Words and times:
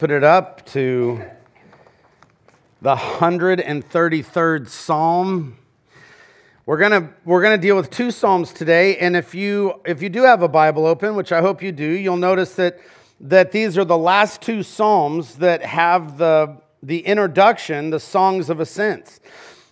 put 0.00 0.10
it 0.10 0.24
up 0.24 0.64
to 0.64 1.22
the 2.80 2.96
133rd 2.96 4.66
Psalm. 4.66 5.58
We're 6.64 6.78
gonna 6.78 7.12
we're 7.26 7.42
gonna 7.42 7.58
deal 7.58 7.76
with 7.76 7.90
two 7.90 8.10
psalms 8.10 8.54
today, 8.54 8.96
and 8.96 9.14
if 9.14 9.34
you 9.34 9.74
if 9.84 10.00
you 10.00 10.08
do 10.08 10.22
have 10.22 10.40
a 10.40 10.48
Bible 10.48 10.86
open, 10.86 11.16
which 11.16 11.32
I 11.32 11.42
hope 11.42 11.62
you 11.62 11.70
do, 11.70 11.84
you'll 11.84 12.16
notice 12.16 12.54
that 12.54 12.78
that 13.20 13.52
these 13.52 13.76
are 13.76 13.84
the 13.84 13.98
last 13.98 14.40
two 14.40 14.62
psalms 14.62 15.34
that 15.34 15.62
have 15.62 16.16
the 16.16 16.62
the 16.82 17.00
introduction, 17.00 17.90
the 17.90 18.00
songs 18.00 18.48
of 18.48 18.58
ascents, 18.58 19.20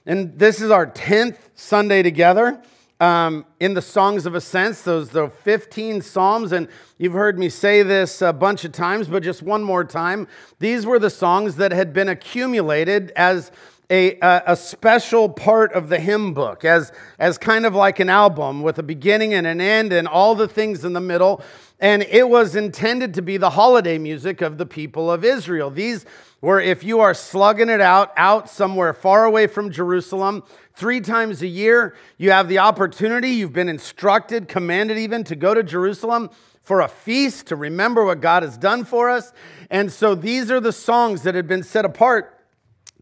and 0.05 0.39
this 0.39 0.61
is 0.61 0.71
our 0.71 0.85
tenth 0.85 1.49
Sunday 1.55 2.03
together 2.03 2.63
um, 3.01 3.45
in 3.61 3.75
the 3.75 3.83
Songs 3.83 4.27
of 4.27 4.35
Ascents, 4.35 4.83
those 4.83 5.11
the 5.11 5.29
15 5.29 6.03
Psalms, 6.03 6.53
and 6.53 6.69
you've 6.99 7.13
heard 7.13 7.39
me 7.39 7.49
say 7.49 7.83
this 7.83 8.23
a 8.23 8.33
bunch 8.33 8.65
of 8.65 8.73
times, 8.73 9.09
but 9.09 9.23
just 9.23 9.43
one 9.43 9.63
more 9.63 9.85
time. 9.85 10.27
These 10.59 10.85
were 10.85 10.99
the 10.99 11.11
songs 11.11 11.57
that 11.57 11.71
had 11.71 11.93
been 11.93 12.09
accumulated 12.09 13.13
as 13.15 13.53
a, 13.91 14.19
a, 14.21 14.43
a, 14.49 14.57
special 14.57 15.31
part 15.31 15.73
of 15.73 15.89
the 15.89 15.99
hymn 15.99 16.35
book, 16.35 16.65
as, 16.65 16.93
as 17.19 17.39
kind 17.39 17.65
of 17.65 17.75
like 17.75 18.01
an 18.01 18.11
album 18.11 18.63
with 18.63 18.79
a 18.79 18.83
beginning 18.83 19.33
and 19.33 19.47
an 19.47 19.63
end 19.63 19.95
and 19.95 20.07
all 20.07 20.35
the 20.35 20.49
things 20.49 20.85
in 20.85 20.93
the 20.93 21.01
middle. 21.01 21.43
And 21.81 22.03
it 22.03 22.29
was 22.29 22.55
intended 22.55 23.15
to 23.15 23.23
be 23.23 23.39
the 23.39 23.49
holiday 23.49 23.97
music 23.97 24.43
of 24.43 24.59
the 24.59 24.67
people 24.67 25.11
of 25.11 25.25
Israel. 25.25 25.71
These 25.71 26.05
were, 26.41 26.61
if 26.61 26.85
you 26.85 27.01
are 27.01 27.15
slugging 27.15 27.69
it 27.69 27.81
out, 27.81 28.13
out 28.17 28.49
somewhere 28.49 28.93
far 28.93 29.25
away 29.25 29.47
from 29.47 29.71
Jerusalem, 29.71 30.45
Three 30.79 31.01
times 31.01 31.43
a 31.43 31.49
year, 31.49 31.97
you 32.19 32.31
have 32.31 32.49
the 32.49 32.61
opportunity, 32.61 33.31
you've 33.31 33.53
been 33.53 33.69
instructed, 33.69 34.47
commanded 34.47 34.97
even, 34.97 35.25
to 35.25 35.35
go 35.35 35.53
to 35.53 35.65
Jerusalem 35.65 36.31
for 36.63 36.83
a 36.83 36.87
feast 36.87 37.49
to 37.49 37.57
remember 37.57 38.05
what 38.05 38.21
God 38.21 38.45
has 38.45 38.57
done 38.57 38.85
for 38.85 39.11
us. 39.11 39.33
And 39.71 39.91
so 39.91 40.15
these 40.15 40.53
are 40.53 40.61
the 40.61 40.71
songs 40.71 41.23
that 41.23 41.35
had 41.35 41.49
been 41.49 41.65
set 41.65 41.85
apart 41.85 42.45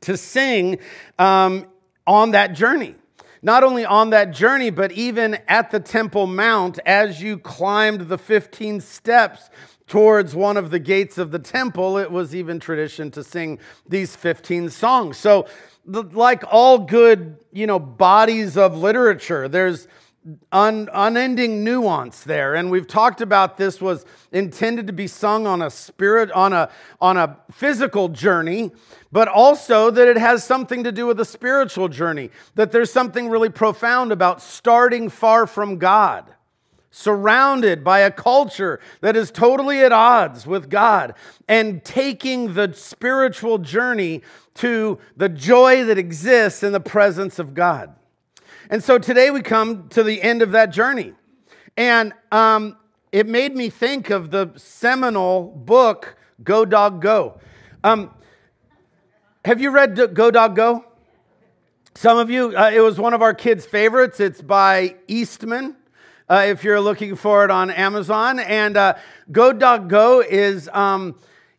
to 0.01 0.17
sing 0.17 0.79
um, 1.19 1.67
on 2.07 2.31
that 2.31 2.55
journey. 2.55 2.95
Not 3.43 3.63
only 3.63 3.85
on 3.85 4.09
that 4.09 4.31
journey, 4.31 4.71
but 4.71 4.93
even 4.93 5.35
at 5.47 5.71
the 5.71 5.79
Temple 5.79 6.27
Mount 6.27 6.79
as 6.87 7.21
you 7.21 7.37
climbed 7.37 8.09
the 8.09 8.17
15 8.17 8.81
steps 8.81 9.51
towards 9.87 10.35
one 10.35 10.57
of 10.57 10.71
the 10.71 10.79
gates 10.79 11.19
of 11.19 11.31
the 11.31 11.39
temple, 11.39 11.97
it 11.99 12.11
was 12.11 12.35
even 12.35 12.59
tradition 12.59 13.11
to 13.13 13.23
sing 13.23 13.59
these 13.89 14.17
15 14.17 14.71
songs. 14.71 15.17
So 15.17 15.47
like 15.87 16.43
all 16.51 16.79
good, 16.79 17.39
you 17.53 17.67
know, 17.67 17.79
bodies 17.79 18.57
of 18.57 18.77
literature, 18.77 19.49
there's 19.49 19.87
un, 20.51 20.89
unending 20.93 21.63
nuance 21.63 22.25
there. 22.25 22.55
And 22.57 22.71
we've 22.71 22.87
talked 22.87 23.21
about 23.21 23.57
this 23.57 23.81
was 23.81 24.05
intended 24.33 24.89
to 24.89 24.93
be 24.93 25.07
sung 25.07 25.47
on 25.47 25.63
a 25.63 25.71
spirit, 25.71 26.33
on 26.33 26.53
a, 26.53 26.69
on 27.01 27.17
a 27.17 27.37
physical 27.53 28.09
journey, 28.09 28.73
but 29.13 29.29
also 29.29 29.91
that 29.91 30.09
it 30.09 30.19
has 30.19 30.43
something 30.43 30.83
to 30.83 30.91
do 30.91 31.07
with 31.07 31.21
a 31.21 31.25
spiritual 31.25 31.89
journey, 31.89 32.31
that 32.57 32.73
there's 32.73 32.93
something 32.93 33.29
really 33.29 33.51
profound 33.51 34.11
about 34.11 34.43
starting 34.43 35.09
far 35.09 35.47
from 35.47 35.79
God 35.79 36.33
surrounded 36.97 37.85
by 37.85 37.99
a 37.99 38.11
culture 38.11 38.81
that 39.03 39.15
is 39.15 39.31
totally 39.31 39.81
at 39.81 39.93
odds 39.93 40.47
with 40.47 40.71
God, 40.71 41.13
and 41.47 41.85
taking 41.85 42.55
the 42.55 42.73
spiritual 42.73 43.59
journey 43.59 44.23
to 44.55 44.99
the 45.15 45.29
joy 45.29 45.85
that 45.85 45.99
exists 45.99 46.63
in 46.63 46.73
the 46.73 46.81
presence 46.81 47.39
of 47.39 47.53
God. 47.53 47.95
And 48.71 48.83
so 48.83 48.97
today 48.97 49.31
we 49.31 49.43
come 49.43 49.89
to 49.91 50.03
the 50.03 50.23
end 50.23 50.41
of 50.41 50.53
that 50.53 50.71
journey. 50.71 51.13
And 51.77 52.15
um, 52.33 52.79
it 53.13 53.29
made 53.29 53.55
me 53.55 53.69
think 53.69 54.09
of 54.09 54.31
the 54.31 54.53
seminal 54.57 55.43
book, 55.43 56.17
Go 56.43 56.65
Dog 56.65 57.03
Go. 57.03 57.39
Um, 57.85 58.11
have 59.45 59.61
you 59.61 59.69
read 59.69 60.15
Go 60.15 60.31
Dog 60.31 60.57
Go? 60.57 60.83
Some 61.95 62.17
of 62.17 62.31
you, 62.31 62.57
uh, 62.57 62.71
it 62.73 62.81
was 62.81 62.99
one 62.99 63.13
of 63.13 63.21
our 63.21 63.35
kids' 63.35 63.67
favorites. 63.67 64.19
It's 64.19 64.41
by 64.41 64.97
Eastman. 65.07 65.76
Uh, 66.29 66.47
if 66.49 66.65
you're 66.65 66.81
looking 66.81 67.15
for 67.15 67.45
it 67.45 67.53
on 67.53 67.71
Amazon. 67.71 68.41
And 68.41 68.77
uh, 68.77 68.95
Go 69.31 69.53
Dog 69.53 69.89
Go 69.89 70.21
is, 70.21 70.69
um, 70.73 71.15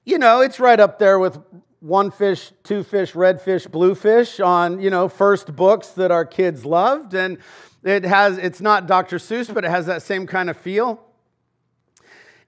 you 0.06 0.18
know, 0.18 0.42
it's 0.42 0.60
right 0.60 0.80
up 0.80 1.00
there 1.00 1.20
with 1.20 1.40
one 1.80 2.12
fish, 2.12 2.52
two 2.64 2.84
fish, 2.84 3.16
red 3.16 3.42
fish, 3.42 3.66
blue 3.66 3.96
fish 3.96 4.42
on, 4.42 4.82
you 4.82 4.90
know, 4.90 5.08
first 5.08 5.56
books 5.56 5.90
that 5.90 6.12
our 6.12 6.26
kids 6.26 6.66
loved. 6.66 7.14
And 7.14 7.38
it 7.84 8.04
has, 8.04 8.38
it's 8.38 8.60
not 8.60 8.88
Dr. 8.88 9.18
Seuss, 9.20 9.54
but 9.54 9.64
it 9.64 9.72
has 9.72 9.86
that 9.86 10.02
same 10.02 10.28
kind 10.28 10.50
of 10.50 10.58
feel. 10.58 11.02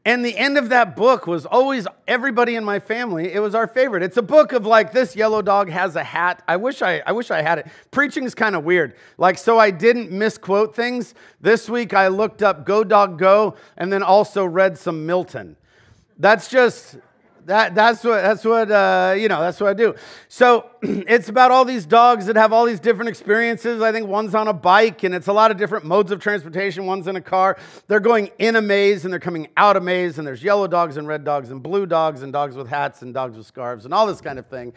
And 0.05 0.23
the 0.23 0.37
end 0.37 0.57
of 0.57 0.69
that 0.69 0.95
book 0.95 1.27
was 1.27 1.45
always 1.45 1.85
everybody 2.07 2.55
in 2.55 2.63
my 2.63 2.79
family. 2.79 3.33
It 3.33 3.39
was 3.39 3.53
our 3.53 3.67
favorite. 3.67 4.01
It's 4.01 4.15
a 4.15 4.21
book 4.21 4.53
of 4.53 4.65
like 4.65 4.93
this 4.93 5.15
yellow 5.15 5.41
dog 5.41 5.69
has 5.69 5.95
a 5.95 6.03
hat. 6.03 6.41
I 6.47 6.55
wish 6.55 6.81
I, 6.81 7.01
I 7.05 7.11
wish 7.11 7.31
I 7.31 7.41
had 7.41 7.59
it. 7.59 7.67
Preaching 7.91 8.23
is 8.23 8.33
kind 8.33 8.55
of 8.55 8.63
weird. 8.63 8.95
Like 9.17 9.37
so, 9.37 9.59
I 9.59 9.71
didn't 9.71 10.09
misquote 10.09 10.73
things. 10.73 11.13
This 11.41 11.69
week 11.69 11.93
I 11.93 12.07
looked 12.07 12.41
up 12.41 12.65
"Go 12.65 12.85
Dog 12.85 13.19
Go" 13.19 13.55
and 13.75 13.91
then 13.91 14.01
also 14.01 14.45
read 14.45 14.77
some 14.77 15.05
Milton. 15.05 15.57
That's 16.17 16.49
just 16.49 16.97
that, 17.49 17.73
that's 17.73 18.03
what, 18.03 18.21
that's 18.21 18.45
what 18.45 18.71
uh, 18.71 19.15
you 19.17 19.27
know, 19.27 19.41
that's 19.41 19.59
what 19.59 19.71
I 19.71 19.73
do. 19.73 19.95
So 20.27 20.69
it's 20.81 21.29
about 21.29 21.49
all 21.49 21.65
these 21.65 21.85
dogs 21.85 22.27
that 22.27 22.35
have 22.35 22.53
all 22.53 22.65
these 22.65 22.79
different 22.79 23.09
experiences. 23.09 23.81
I 23.81 23.91
think 23.91 24.07
one's 24.07 24.35
on 24.35 24.47
a 24.47 24.53
bike 24.53 25.03
and 25.03 25.15
it's 25.15 25.27
a 25.27 25.33
lot 25.33 25.49
of 25.49 25.57
different 25.57 25.83
modes 25.83 26.11
of 26.11 26.21
transportation. 26.21 26.85
One's 26.85 27.07
in 27.07 27.15
a 27.15 27.21
car. 27.21 27.57
They're 27.87 27.99
going 27.99 28.29
in 28.37 28.55
a 28.55 28.61
maze 28.61 29.03
and 29.03 29.11
they're 29.11 29.19
coming 29.19 29.47
out 29.57 29.77
a 29.77 29.81
maze 29.81 30.19
and 30.19 30.27
there's 30.27 30.43
yellow 30.43 30.67
dogs 30.67 30.97
and 30.97 31.07
red 31.07 31.23
dogs 31.23 31.49
and 31.49 31.61
blue 31.61 31.85
dogs 31.87 32.21
and 32.21 32.31
dogs 32.31 32.55
with 32.55 32.67
hats 32.67 33.01
and 33.01 33.13
dogs 33.13 33.35
with 33.35 33.47
scarves 33.47 33.85
and 33.85 33.93
all 33.93 34.05
this 34.05 34.21
kind 34.21 34.37
of 34.37 34.45
thing. 34.45 34.71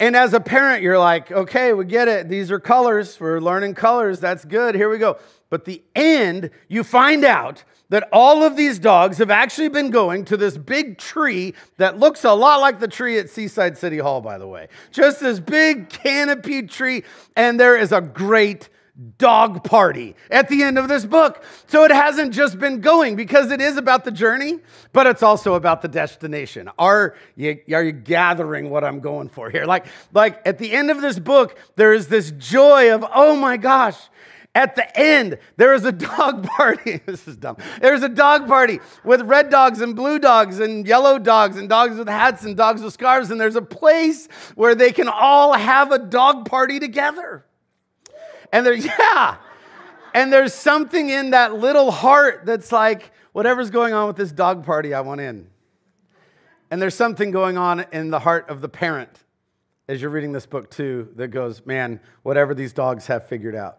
And 0.00 0.14
as 0.14 0.32
a 0.32 0.40
parent, 0.40 0.82
you're 0.82 0.98
like, 0.98 1.30
okay, 1.30 1.72
we 1.72 1.84
get 1.84 2.06
it. 2.06 2.28
These 2.28 2.52
are 2.52 2.60
colors. 2.60 3.18
We're 3.18 3.40
learning 3.40 3.74
colors. 3.74 4.20
That's 4.20 4.44
good. 4.44 4.76
Here 4.76 4.88
we 4.88 4.96
go. 4.98 5.18
But 5.50 5.64
the 5.64 5.82
end, 5.94 6.50
you 6.68 6.84
find 6.84 7.24
out 7.24 7.64
that 7.88 8.08
all 8.12 8.44
of 8.44 8.56
these 8.56 8.78
dogs 8.78 9.18
have 9.18 9.30
actually 9.30 9.68
been 9.68 9.90
going 9.90 10.26
to 10.26 10.36
this 10.36 10.58
big 10.58 10.98
tree 10.98 11.54
that 11.78 11.98
looks 11.98 12.24
a 12.24 12.32
lot 12.32 12.60
like 12.60 12.80
the 12.80 12.88
tree 12.88 13.18
at 13.18 13.30
Seaside 13.30 13.78
City 13.78 13.98
Hall, 13.98 14.20
by 14.20 14.36
the 14.36 14.46
way. 14.46 14.68
Just 14.90 15.20
this 15.20 15.40
big 15.40 15.88
canopied 15.88 16.68
tree, 16.68 17.04
and 17.34 17.58
there 17.58 17.76
is 17.76 17.92
a 17.92 18.00
great 18.00 18.68
dog 19.16 19.62
party 19.62 20.16
at 20.30 20.48
the 20.48 20.62
end 20.62 20.76
of 20.76 20.88
this 20.88 21.06
book. 21.06 21.44
So 21.68 21.84
it 21.84 21.92
hasn't 21.92 22.34
just 22.34 22.58
been 22.58 22.80
going 22.80 23.14
because 23.14 23.52
it 23.52 23.60
is 23.60 23.76
about 23.76 24.04
the 24.04 24.10
journey, 24.10 24.58
but 24.92 25.06
it's 25.06 25.22
also 25.22 25.54
about 25.54 25.82
the 25.82 25.88
destination. 25.88 26.68
Are 26.78 27.14
you, 27.36 27.60
are 27.72 27.84
you 27.84 27.92
gathering 27.92 28.70
what 28.70 28.82
I'm 28.82 28.98
going 28.98 29.28
for 29.28 29.50
here? 29.50 29.66
Like, 29.66 29.86
like 30.12 30.42
at 30.44 30.58
the 30.58 30.72
end 30.72 30.90
of 30.90 31.00
this 31.00 31.18
book, 31.18 31.56
there 31.76 31.92
is 31.92 32.08
this 32.08 32.32
joy 32.32 32.92
of, 32.92 33.04
oh 33.14 33.36
my 33.36 33.56
gosh, 33.56 33.96
at 34.58 34.74
the 34.74 34.98
end, 34.98 35.38
there 35.56 35.72
is 35.72 35.84
a 35.84 35.92
dog 35.92 36.42
party. 36.56 37.00
this 37.06 37.28
is 37.28 37.36
dumb. 37.36 37.58
There's 37.80 38.02
a 38.02 38.08
dog 38.08 38.48
party 38.48 38.80
with 39.04 39.22
red 39.22 39.50
dogs 39.50 39.80
and 39.80 39.94
blue 39.94 40.18
dogs 40.18 40.58
and 40.58 40.84
yellow 40.84 41.20
dogs 41.20 41.56
and 41.56 41.68
dogs 41.68 41.96
with 41.96 42.08
hats 42.08 42.42
and 42.42 42.56
dogs 42.56 42.82
with 42.82 42.92
scarves. 42.92 43.30
And 43.30 43.40
there's 43.40 43.54
a 43.54 43.62
place 43.62 44.26
where 44.56 44.74
they 44.74 44.90
can 44.90 45.06
all 45.06 45.52
have 45.52 45.92
a 45.92 45.98
dog 46.00 46.44
party 46.50 46.80
together. 46.80 47.46
And 48.52 48.66
there's, 48.66 48.84
yeah. 48.98 49.36
And 50.12 50.32
there's 50.32 50.54
something 50.54 51.08
in 51.08 51.30
that 51.30 51.54
little 51.54 51.92
heart 51.92 52.44
that's 52.44 52.72
like, 52.72 53.12
whatever's 53.30 53.70
going 53.70 53.94
on 53.94 54.08
with 54.08 54.16
this 54.16 54.32
dog 54.32 54.66
party, 54.66 54.92
I 54.92 55.02
want 55.02 55.20
in. 55.20 55.46
And 56.72 56.82
there's 56.82 56.96
something 56.96 57.30
going 57.30 57.56
on 57.56 57.86
in 57.92 58.10
the 58.10 58.18
heart 58.18 58.48
of 58.48 58.60
the 58.60 58.68
parent 58.68 59.22
as 59.86 60.02
you're 60.02 60.10
reading 60.10 60.32
this 60.32 60.46
book 60.46 60.68
too 60.68 61.10
that 61.14 61.28
goes, 61.28 61.64
man, 61.64 62.00
whatever 62.24 62.54
these 62.54 62.72
dogs 62.72 63.06
have 63.06 63.28
figured 63.28 63.54
out 63.54 63.78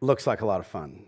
looks 0.00 0.26
like 0.26 0.40
a 0.40 0.46
lot 0.46 0.60
of 0.60 0.66
fun. 0.66 1.04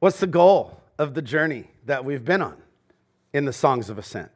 What's 0.00 0.20
the 0.20 0.26
goal 0.26 0.80
of 0.98 1.14
the 1.14 1.22
journey 1.22 1.70
that 1.86 2.04
we've 2.04 2.24
been 2.24 2.42
on 2.42 2.56
in 3.32 3.44
the 3.44 3.52
Songs 3.52 3.88
of 3.88 3.98
Ascent? 3.98 4.30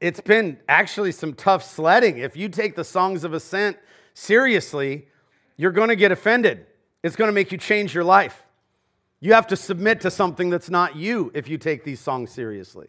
It's 0.00 0.20
been 0.20 0.58
actually 0.68 1.12
some 1.12 1.34
tough 1.34 1.62
sledding. 1.62 2.18
If 2.18 2.36
you 2.36 2.48
take 2.48 2.74
the 2.74 2.84
Songs 2.84 3.22
of 3.22 3.34
Ascent 3.34 3.76
seriously, 4.14 5.06
you're 5.56 5.72
going 5.72 5.90
to 5.90 5.96
get 5.96 6.10
offended. 6.10 6.66
It's 7.02 7.16
going 7.16 7.28
to 7.28 7.32
make 7.32 7.52
you 7.52 7.58
change 7.58 7.94
your 7.94 8.04
life. 8.04 8.46
You 9.20 9.34
have 9.34 9.46
to 9.48 9.56
submit 9.56 10.00
to 10.00 10.10
something 10.10 10.48
that's 10.48 10.70
not 10.70 10.96
you 10.96 11.30
if 11.34 11.48
you 11.48 11.58
take 11.58 11.84
these 11.84 12.00
songs 12.00 12.30
seriously. 12.30 12.88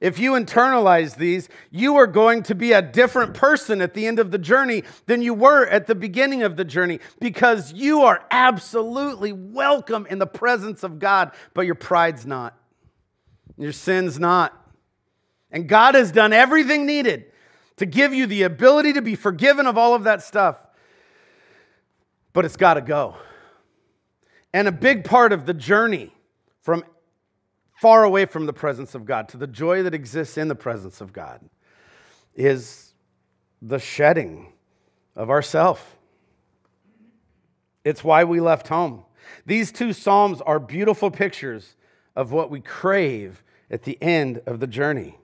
If 0.00 0.18
you 0.18 0.32
internalize 0.32 1.16
these, 1.16 1.48
you 1.70 1.96
are 1.96 2.06
going 2.06 2.44
to 2.44 2.54
be 2.54 2.72
a 2.72 2.82
different 2.82 3.34
person 3.34 3.80
at 3.80 3.94
the 3.94 4.06
end 4.06 4.18
of 4.18 4.30
the 4.30 4.38
journey 4.38 4.84
than 5.06 5.22
you 5.22 5.34
were 5.34 5.66
at 5.66 5.86
the 5.86 5.94
beginning 5.94 6.42
of 6.42 6.56
the 6.56 6.64
journey 6.64 7.00
because 7.20 7.72
you 7.72 8.02
are 8.02 8.24
absolutely 8.30 9.32
welcome 9.32 10.06
in 10.08 10.18
the 10.18 10.26
presence 10.26 10.84
of 10.84 10.98
God, 10.98 11.32
but 11.52 11.66
your 11.66 11.74
pride's 11.74 12.24
not. 12.24 12.56
Your 13.56 13.72
sin's 13.72 14.20
not. 14.20 14.54
And 15.50 15.68
God 15.68 15.94
has 15.94 16.12
done 16.12 16.32
everything 16.32 16.86
needed 16.86 17.26
to 17.78 17.86
give 17.86 18.14
you 18.14 18.26
the 18.26 18.44
ability 18.44 18.92
to 18.92 19.02
be 19.02 19.16
forgiven 19.16 19.66
of 19.66 19.76
all 19.76 19.94
of 19.94 20.04
that 20.04 20.22
stuff. 20.22 20.58
But 22.32 22.44
it's 22.44 22.56
got 22.56 22.74
to 22.74 22.80
go. 22.80 23.16
And 24.52 24.68
a 24.68 24.72
big 24.72 25.04
part 25.04 25.32
of 25.32 25.46
the 25.46 25.54
journey 25.54 26.12
from 26.60 26.84
far 27.80 28.02
away 28.02 28.26
from 28.26 28.46
the 28.46 28.52
presence 28.52 28.94
of 28.94 29.04
God 29.04 29.28
to 29.28 29.36
the 29.36 29.46
joy 29.46 29.82
that 29.84 29.94
exists 29.94 30.36
in 30.36 30.48
the 30.48 30.54
presence 30.54 31.00
of 31.00 31.12
God 31.12 31.40
is 32.34 32.92
the 33.62 33.78
shedding 33.78 34.52
of 35.14 35.30
ourself. 35.30 35.96
It's 37.84 38.02
why 38.02 38.24
we 38.24 38.40
left 38.40 38.68
home. 38.68 39.04
These 39.46 39.72
two 39.72 39.92
Psalms 39.92 40.40
are 40.40 40.58
beautiful 40.58 41.10
pictures 41.10 41.76
of 42.16 42.32
what 42.32 42.50
we 42.50 42.60
crave 42.60 43.42
at 43.70 43.84
the 43.84 43.96
end 44.02 44.42
of 44.46 44.58
the 44.58 44.66
journey. 44.66 45.16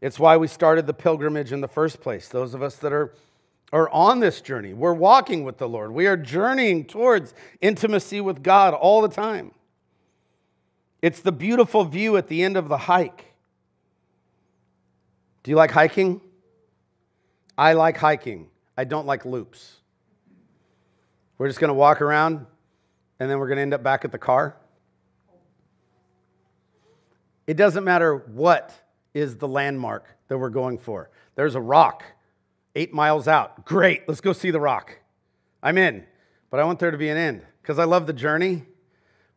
It's 0.00 0.18
why 0.18 0.36
we 0.36 0.48
started 0.48 0.86
the 0.86 0.92
pilgrimage 0.92 1.50
in 1.50 1.62
the 1.62 1.68
first 1.68 2.00
place. 2.02 2.28
Those 2.28 2.52
of 2.52 2.62
us 2.62 2.76
that 2.76 2.92
are, 2.92 3.14
are 3.72 3.88
on 3.88 4.20
this 4.20 4.42
journey, 4.42 4.74
we're 4.74 4.92
walking 4.92 5.44
with 5.44 5.56
the 5.56 5.68
Lord. 5.68 5.92
We 5.92 6.06
are 6.06 6.16
journeying 6.16 6.84
towards 6.84 7.32
intimacy 7.62 8.20
with 8.20 8.42
God 8.42 8.74
all 8.74 9.00
the 9.00 9.08
time. 9.08 9.52
It's 11.04 11.20
the 11.20 11.32
beautiful 11.32 11.84
view 11.84 12.16
at 12.16 12.28
the 12.28 12.42
end 12.42 12.56
of 12.56 12.70
the 12.70 12.78
hike. 12.78 13.34
Do 15.42 15.50
you 15.50 15.54
like 15.54 15.70
hiking? 15.70 16.22
I 17.58 17.74
like 17.74 17.98
hiking. 17.98 18.48
I 18.74 18.84
don't 18.84 19.04
like 19.04 19.26
loops. 19.26 19.80
We're 21.36 21.48
just 21.48 21.60
going 21.60 21.68
to 21.68 21.74
walk 21.74 22.00
around 22.00 22.46
and 23.20 23.30
then 23.30 23.38
we're 23.38 23.48
going 23.48 23.56
to 23.56 23.62
end 23.62 23.74
up 23.74 23.82
back 23.82 24.06
at 24.06 24.12
the 24.12 24.18
car. 24.18 24.56
It 27.46 27.58
doesn't 27.58 27.84
matter 27.84 28.16
what 28.16 28.72
is 29.12 29.36
the 29.36 29.46
landmark 29.46 30.06
that 30.28 30.38
we're 30.38 30.48
going 30.48 30.78
for. 30.78 31.10
There's 31.34 31.54
a 31.54 31.60
rock 31.60 32.02
eight 32.74 32.94
miles 32.94 33.28
out. 33.28 33.66
Great, 33.66 34.08
let's 34.08 34.22
go 34.22 34.32
see 34.32 34.50
the 34.50 34.58
rock. 34.58 35.00
I'm 35.62 35.76
in, 35.76 36.06
but 36.48 36.60
I 36.60 36.64
want 36.64 36.78
there 36.78 36.90
to 36.90 36.96
be 36.96 37.10
an 37.10 37.18
end 37.18 37.44
because 37.60 37.78
I 37.78 37.84
love 37.84 38.06
the 38.06 38.14
journey, 38.14 38.62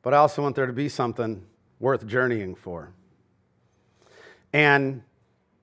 but 0.01 0.13
I 0.13 0.17
also 0.19 0.41
want 0.41 0.55
there 0.55 0.65
to 0.65 0.71
be 0.71 0.87
something 0.87 1.43
worth 1.79 2.05
journeying 2.07 2.55
for. 2.55 2.91
And 4.53 5.03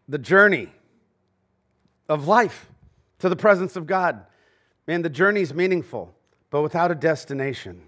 the 0.09 0.19
journey 0.19 0.69
of 2.09 2.27
life 2.29 2.69
to 3.19 3.29
the 3.29 3.37
presence 3.37 3.77
of 3.77 3.87
God, 3.87 4.25
man, 4.87 5.03
the 5.03 5.09
journey 5.09 5.41
is 5.41 5.55
meaningful, 5.55 6.15
but 6.51 6.63
without 6.63 6.91
a 6.91 6.95
destination, 6.95 7.83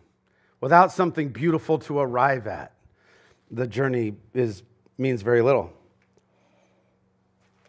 without 0.60 0.90
something 0.92 1.28
beautiful 1.28 1.78
to 1.80 1.98
arrive 1.98 2.46
at, 2.46 2.72
the 3.50 3.66
journey 3.66 4.14
is, 4.34 4.62
means 4.98 5.22
very 5.22 5.42
little. 5.42 5.72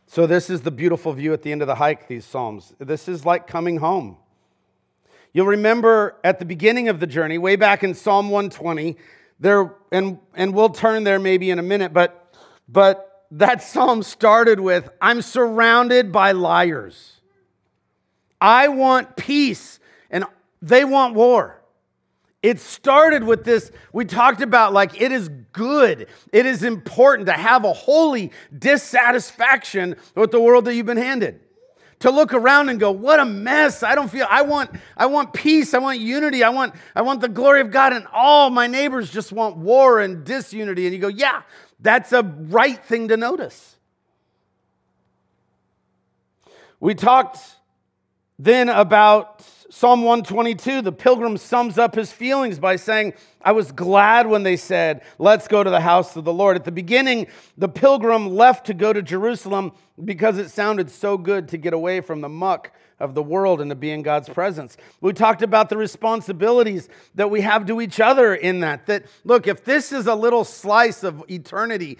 So, 0.10 0.26
this 0.26 0.50
is 0.50 0.62
the 0.62 0.72
beautiful 0.72 1.12
view 1.12 1.34
at 1.34 1.42
the 1.42 1.52
end 1.52 1.62
of 1.62 1.68
the 1.68 1.76
hike, 1.76 2.08
these 2.08 2.24
Psalms. 2.24 2.74
This 2.80 3.10
is 3.10 3.26
like 3.26 3.46
coming 3.46 3.78
home. 3.78 4.18
You'll 5.34 5.48
remember 5.48 6.16
at 6.24 6.40
the 6.40 6.46
beginning 6.46 6.88
of 6.88 7.02
the 7.02 7.08
journey, 7.08 7.38
way 7.38 7.58
back 7.58 7.84
in 7.84 7.94
Psalm 7.94 8.30
120, 8.30 8.96
there, 9.40 9.74
and, 9.92 10.20
and 10.34 10.54
we'll 10.54 10.70
turn 10.70 11.04
there 11.04 11.20
maybe 11.20 11.50
in 11.52 11.60
a 11.60 11.64
minute, 11.64 11.94
but, 11.94 12.34
but 12.68 13.26
that 13.32 13.62
psalm 13.62 14.04
started 14.04 14.60
with 14.60 14.90
I'm 15.02 15.22
surrounded 15.22 16.12
by 16.12 16.32
liars. 16.32 17.22
I 18.40 18.68
want 18.68 19.16
peace, 19.16 19.80
and 20.10 20.26
they 20.62 20.86
want 20.86 21.16
war. 21.16 21.62
It 22.44 22.60
started 22.60 23.24
with 23.24 23.44
this. 23.44 23.72
We 23.92 24.06
talked 24.06 24.42
about 24.42 24.72
like 24.72 25.02
it 25.02 25.12
is 25.12 25.30
good, 25.52 26.08
it 26.32 26.46
is 26.46 26.64
important 26.64 27.28
to 27.28 27.34
have 27.34 27.66
a 27.66 27.74
holy 27.74 28.32
dissatisfaction 28.58 29.96
with 30.16 30.32
the 30.32 30.40
world 30.40 30.66
that 30.66 30.76
you've 30.76 30.86
been 30.86 30.98
handed 30.98 31.42
to 32.00 32.12
look 32.12 32.34
around 32.34 32.70
and 32.70 32.80
go, 32.80 32.92
what 32.92 33.20
a 33.20 33.26
mess. 33.26 33.82
I 33.82 33.96
don't 33.96 34.10
feel, 34.10 34.28
I 34.30 34.44
want, 34.44 34.70
I 34.96 35.08
want 35.08 35.34
peace. 35.34 35.74
I 35.74 35.80
want 35.80 36.00
unity. 36.00 36.44
I 36.44 36.50
want, 36.50 36.76
I 36.96 37.02
want 37.02 37.22
the 37.22 37.30
glory 37.30 37.62
of 37.62 37.72
God. 37.72 37.94
And 37.94 38.06
all 38.14 38.50
my 38.50 38.68
neighbors 38.68 39.10
just 39.10 39.32
want 39.32 39.58
war 39.58 40.00
and 40.00 40.24
disunity. 40.24 40.86
And 40.86 40.94
you 40.94 41.02
go, 41.02 41.08
yeah, 41.08 41.42
that's 41.80 42.12
a 42.12 42.24
right 42.24 42.84
thing 42.86 43.08
to 43.08 43.18
notice. 43.18 43.76
We 46.80 46.94
talked 46.94 47.40
then 48.38 48.70
about 48.70 49.44
Psalm 49.70 50.04
122, 50.04 50.82
the 50.82 50.94
pilgrim 50.94 51.36
sums 51.36 51.78
up 51.78 51.94
his 51.94 52.12
feelings 52.14 52.58
by 52.58 52.78
saying, 52.78 53.14
I 53.42 53.52
was 53.52 53.74
glad 53.74 54.26
when 54.26 54.44
they 54.44 54.56
said, 54.56 55.02
Let's 55.20 55.50
go 55.50 55.62
to 55.62 55.70
the 55.70 55.82
house 55.82 56.16
of 56.16 56.24
the 56.24 56.32
Lord. 56.32 56.56
At 56.56 56.64
the 56.64 56.72
beginning, 56.72 57.28
the 57.58 57.68
pilgrim 57.68 58.34
left 58.34 58.68
to 58.68 58.74
go 58.74 58.94
to 58.94 59.02
Jerusalem 59.02 59.74
because 60.04 60.38
it 60.38 60.52
sounded 60.52 60.90
so 60.90 61.18
good 61.18 61.50
to 61.50 61.58
get 61.58 61.74
away 61.74 62.00
from 62.00 62.22
the 62.22 62.30
muck 62.30 62.72
of 63.00 63.14
the 63.14 63.22
world 63.22 63.62
and 63.62 63.70
to 63.70 63.76
be 63.76 63.92
in 63.92 64.04
God's 64.04 64.30
presence. 64.30 64.78
We 65.02 65.14
talked 65.14 65.42
about 65.42 65.70
the 65.70 65.78
responsibilities 65.78 66.88
that 67.16 67.30
we 67.30 67.42
have 67.42 67.66
to 67.68 67.82
each 67.82 68.00
other 68.00 68.34
in 68.34 68.62
that. 68.62 68.86
That, 68.88 69.06
look, 69.24 69.48
if 69.48 69.66
this 69.66 69.92
is 69.92 70.08
a 70.08 70.16
little 70.16 70.44
slice 70.44 71.04
of 71.04 71.24
eternity, 71.30 71.98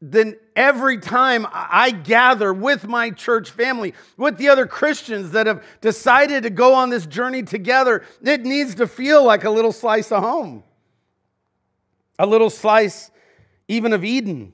then 0.00 0.36
every 0.54 0.98
time 0.98 1.46
I 1.50 1.90
gather 1.90 2.54
with 2.54 2.86
my 2.86 3.10
church 3.10 3.50
family, 3.50 3.94
with 4.16 4.38
the 4.38 4.48
other 4.48 4.66
Christians 4.66 5.32
that 5.32 5.46
have 5.46 5.64
decided 5.80 6.44
to 6.44 6.50
go 6.50 6.74
on 6.74 6.90
this 6.90 7.04
journey 7.04 7.42
together, 7.42 8.04
it 8.22 8.42
needs 8.42 8.76
to 8.76 8.86
feel 8.86 9.24
like 9.24 9.44
a 9.44 9.50
little 9.50 9.72
slice 9.72 10.12
of 10.12 10.22
home, 10.22 10.62
a 12.18 12.26
little 12.26 12.50
slice 12.50 13.10
even 13.66 13.92
of 13.92 14.04
Eden. 14.04 14.52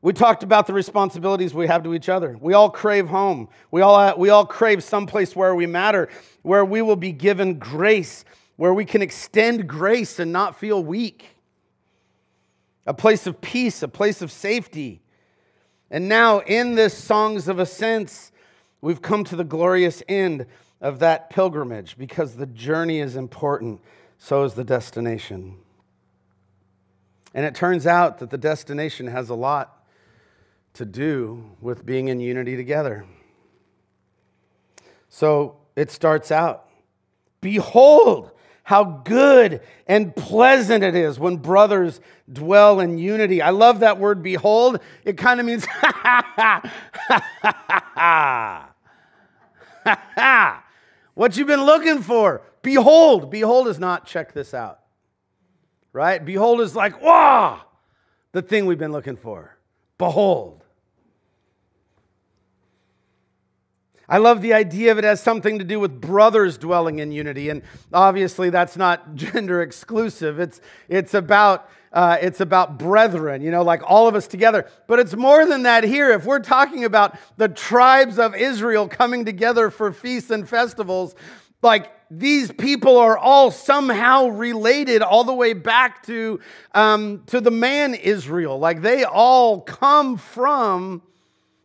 We 0.00 0.14
talked 0.14 0.42
about 0.42 0.66
the 0.66 0.72
responsibilities 0.72 1.52
we 1.54 1.66
have 1.66 1.84
to 1.84 1.94
each 1.94 2.08
other. 2.08 2.36
We 2.40 2.54
all 2.54 2.70
crave 2.70 3.08
home. 3.08 3.48
We 3.70 3.82
all, 3.82 3.94
uh, 3.94 4.14
we 4.16 4.30
all 4.30 4.46
crave 4.46 4.82
someplace 4.82 5.36
where 5.36 5.54
we 5.54 5.66
matter, 5.66 6.08
where 6.40 6.64
we 6.64 6.82
will 6.82 6.96
be 6.96 7.12
given 7.12 7.58
grace, 7.58 8.24
where 8.56 8.74
we 8.74 8.84
can 8.84 9.00
extend 9.02 9.68
grace 9.68 10.18
and 10.18 10.32
not 10.32 10.58
feel 10.58 10.82
weak 10.82 11.32
a 12.86 12.94
place 12.94 13.26
of 13.26 13.40
peace, 13.40 13.82
a 13.82 13.88
place 13.88 14.22
of 14.22 14.32
safety. 14.32 15.02
And 15.90 16.08
now, 16.08 16.40
in 16.40 16.74
this 16.74 16.96
Songs 16.96 17.48
of 17.48 17.58
Ascents, 17.58 18.32
we've 18.80 19.02
come 19.02 19.24
to 19.24 19.36
the 19.36 19.44
glorious 19.44 20.02
end 20.08 20.46
of 20.80 20.98
that 20.98 21.30
pilgrimage 21.30 21.96
because 21.96 22.34
the 22.34 22.46
journey 22.46 22.98
is 22.98 23.14
important, 23.14 23.80
so 24.18 24.44
is 24.44 24.54
the 24.54 24.64
destination. 24.64 25.56
And 27.34 27.46
it 27.46 27.54
turns 27.54 27.86
out 27.86 28.18
that 28.18 28.30
the 28.30 28.38
destination 28.38 29.06
has 29.06 29.30
a 29.30 29.34
lot 29.34 29.84
to 30.74 30.84
do 30.84 31.50
with 31.60 31.86
being 31.86 32.08
in 32.08 32.20
unity 32.20 32.56
together. 32.56 33.04
So 35.08 35.56
it 35.76 35.90
starts 35.90 36.30
out 36.30 36.68
Behold, 37.40 38.30
how 38.64 38.84
good 38.84 39.60
and 39.86 40.14
pleasant 40.14 40.84
it 40.84 40.94
is 40.94 41.18
when 41.18 41.36
brothers 41.36 42.00
dwell 42.32 42.80
in 42.80 42.98
unity. 42.98 43.42
I 43.42 43.50
love 43.50 43.80
that 43.80 43.98
word 43.98 44.22
behold. 44.22 44.80
It 45.04 45.18
kind 45.18 45.40
of 45.40 45.46
means 45.46 45.66
what 51.14 51.36
you've 51.36 51.48
been 51.48 51.64
looking 51.64 52.02
for. 52.02 52.42
Behold. 52.62 53.30
Behold 53.30 53.68
is 53.68 53.78
not 53.78 54.06
check 54.06 54.32
this 54.32 54.54
out. 54.54 54.80
Right? 55.92 56.24
Behold 56.24 56.60
is 56.60 56.74
like, 56.74 57.02
wow, 57.02 57.60
the 58.32 58.42
thing 58.42 58.66
we've 58.66 58.78
been 58.78 58.92
looking 58.92 59.16
for. 59.16 59.56
Behold. 59.98 60.61
I 64.12 64.18
love 64.18 64.42
the 64.42 64.52
idea 64.52 64.92
of 64.92 64.98
it 64.98 65.06
as 65.06 65.22
something 65.22 65.58
to 65.58 65.64
do 65.64 65.80
with 65.80 65.98
brothers 65.98 66.58
dwelling 66.58 66.98
in 66.98 67.12
unity. 67.12 67.48
And 67.48 67.62
obviously, 67.94 68.50
that's 68.50 68.76
not 68.76 69.14
gender 69.14 69.62
exclusive. 69.62 70.38
It's, 70.38 70.60
it's, 70.86 71.14
about, 71.14 71.70
uh, 71.94 72.18
it's 72.20 72.42
about 72.42 72.78
brethren, 72.78 73.40
you 73.40 73.50
know, 73.50 73.62
like 73.62 73.80
all 73.86 74.08
of 74.08 74.14
us 74.14 74.26
together. 74.26 74.68
But 74.86 74.98
it's 74.98 75.16
more 75.16 75.46
than 75.46 75.62
that 75.62 75.84
here. 75.84 76.10
If 76.10 76.26
we're 76.26 76.40
talking 76.40 76.84
about 76.84 77.16
the 77.38 77.48
tribes 77.48 78.18
of 78.18 78.34
Israel 78.34 78.86
coming 78.86 79.24
together 79.24 79.70
for 79.70 79.94
feasts 79.94 80.30
and 80.30 80.46
festivals, 80.46 81.14
like 81.62 81.90
these 82.10 82.52
people 82.52 82.98
are 82.98 83.16
all 83.16 83.50
somehow 83.50 84.26
related 84.26 85.00
all 85.00 85.24
the 85.24 85.32
way 85.32 85.54
back 85.54 86.02
to, 86.08 86.38
um, 86.74 87.22
to 87.28 87.40
the 87.40 87.50
man 87.50 87.94
Israel. 87.94 88.58
Like 88.58 88.82
they 88.82 89.04
all 89.04 89.62
come 89.62 90.18
from 90.18 91.00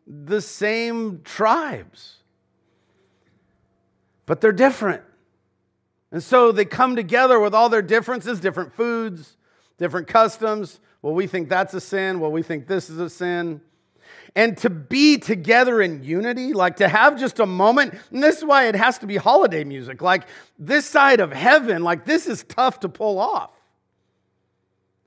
the 0.08 0.40
same 0.40 1.24
tribes 1.26 2.14
but 4.28 4.42
they're 4.42 4.52
different. 4.52 5.02
And 6.12 6.22
so 6.22 6.52
they 6.52 6.66
come 6.66 6.96
together 6.96 7.40
with 7.40 7.56
all 7.56 7.70
their 7.70 7.82
differences, 7.82 8.40
different 8.40 8.76
foods, 8.76 9.36
different 9.80 10.08
customs. 10.08 10.80
Well, 11.02 11.16
we 11.16 11.26
think 11.26 11.50
that's 11.50 11.74
a 11.74 11.82
sin. 11.82 12.20
Well, 12.20 12.32
we 12.32 12.44
think 12.44 12.68
this 12.68 12.92
is 12.92 13.00
a 13.00 13.10
sin. 13.10 13.62
And 14.36 14.56
to 14.58 14.70
be 14.70 15.18
together 15.18 15.82
in 15.82 16.04
unity, 16.04 16.54
like 16.54 16.78
to 16.78 16.88
have 16.88 17.20
just 17.20 17.40
a 17.40 17.46
moment, 17.46 17.96
and 18.12 18.22
this 18.22 18.38
is 18.38 18.46
why 18.46 18.68
it 18.68 18.76
has 18.76 19.00
to 19.00 19.08
be 19.08 19.18
holiday 19.18 19.64
music. 19.64 20.02
Like 20.02 20.28
this 20.60 20.86
side 20.86 21.20
of 21.20 21.32
heaven, 21.32 21.84
like 21.84 22.06
this 22.06 22.28
is 22.28 22.44
tough 22.44 22.82
to 22.82 22.90
pull 22.90 23.20
off. 23.20 23.52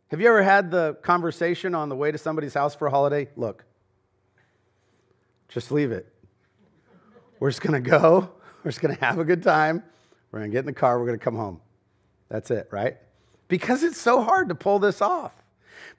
Have 0.08 0.20
you 0.20 0.26
ever 0.26 0.42
had 0.42 0.70
the 0.70 0.94
conversation 1.02 1.74
on 1.74 1.88
the 1.88 1.94
way 1.94 2.10
to 2.10 2.18
somebody's 2.18 2.54
house 2.54 2.74
for 2.74 2.88
a 2.88 2.90
holiday? 2.90 3.28
Look, 3.36 3.64
just 5.48 5.70
leave 5.70 5.92
it. 5.92 6.12
We're 7.38 7.50
just 7.50 7.62
going 7.62 7.82
to 7.82 7.90
go 7.90 8.32
we're 8.64 8.70
just 8.70 8.80
going 8.80 8.96
to 8.96 9.04
have 9.04 9.18
a 9.18 9.24
good 9.24 9.42
time. 9.42 9.82
We're 10.30 10.40
going 10.40 10.50
to 10.50 10.54
get 10.54 10.60
in 10.60 10.66
the 10.66 10.72
car. 10.72 10.98
We're 10.98 11.06
going 11.06 11.18
to 11.18 11.24
come 11.24 11.36
home. 11.36 11.60
That's 12.28 12.50
it, 12.50 12.68
right? 12.70 12.96
because 13.50 13.82
it's 13.82 14.00
so 14.00 14.22
hard 14.22 14.48
to 14.48 14.54
pull 14.54 14.78
this 14.78 15.02
off. 15.02 15.32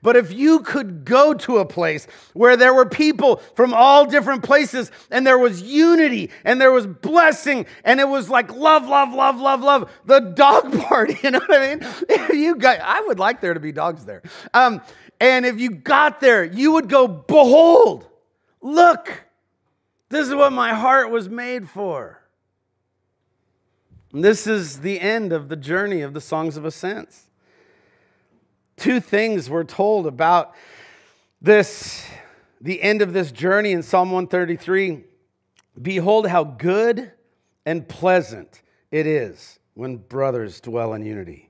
But 0.00 0.16
if 0.16 0.32
you 0.32 0.60
could 0.60 1.04
go 1.04 1.32
to 1.34 1.58
a 1.58 1.64
place 1.64 2.08
where 2.32 2.56
there 2.56 2.74
were 2.74 2.86
people 2.86 3.36
from 3.54 3.72
all 3.72 4.04
different 4.04 4.42
places 4.42 4.90
and 5.12 5.24
there 5.24 5.38
was 5.38 5.62
unity 5.62 6.30
and 6.44 6.60
there 6.60 6.72
was 6.72 6.88
blessing 6.88 7.66
and 7.84 8.00
it 8.00 8.08
was 8.08 8.28
like 8.28 8.52
love, 8.52 8.88
love, 8.88 9.12
love, 9.12 9.38
love, 9.40 9.60
love, 9.60 9.90
the 10.04 10.18
dog 10.18 10.76
party, 10.88 11.16
you 11.22 11.30
know 11.30 11.38
what 11.38 11.52
I 11.52 11.74
mean? 11.76 11.88
If 12.08 12.30
you 12.30 12.56
got, 12.56 12.80
I 12.80 13.02
would 13.02 13.20
like 13.20 13.40
there 13.40 13.54
to 13.54 13.60
be 13.60 13.70
dogs 13.70 14.04
there. 14.04 14.22
Um, 14.52 14.80
and 15.20 15.46
if 15.46 15.60
you 15.60 15.70
got 15.70 16.20
there, 16.20 16.42
you 16.42 16.72
would 16.72 16.88
go, 16.88 17.06
behold, 17.06 18.08
look, 18.60 19.24
this 20.08 20.26
is 20.26 20.34
what 20.34 20.52
my 20.52 20.74
heart 20.74 21.10
was 21.10 21.28
made 21.28 21.68
for. 21.68 22.21
This 24.12 24.46
is 24.46 24.80
the 24.80 25.00
end 25.00 25.32
of 25.32 25.48
the 25.48 25.56
journey 25.56 26.02
of 26.02 26.14
the 26.14 26.20
Songs 26.20 26.56
of 26.56 26.64
Ascents 26.64 27.28
two 28.82 28.98
things 28.98 29.48
we're 29.48 29.62
told 29.62 30.08
about 30.08 30.56
this, 31.40 32.04
the 32.60 32.82
end 32.82 33.00
of 33.00 33.12
this 33.12 33.30
journey 33.30 33.70
in 33.70 33.82
Psalm 33.82 34.10
133. 34.10 35.04
Behold, 35.80 36.26
how 36.26 36.42
good 36.42 37.12
and 37.64 37.88
pleasant 37.88 38.62
it 38.90 39.06
is 39.06 39.60
when 39.74 39.98
brothers 39.98 40.60
dwell 40.60 40.94
in 40.94 41.04
unity. 41.04 41.48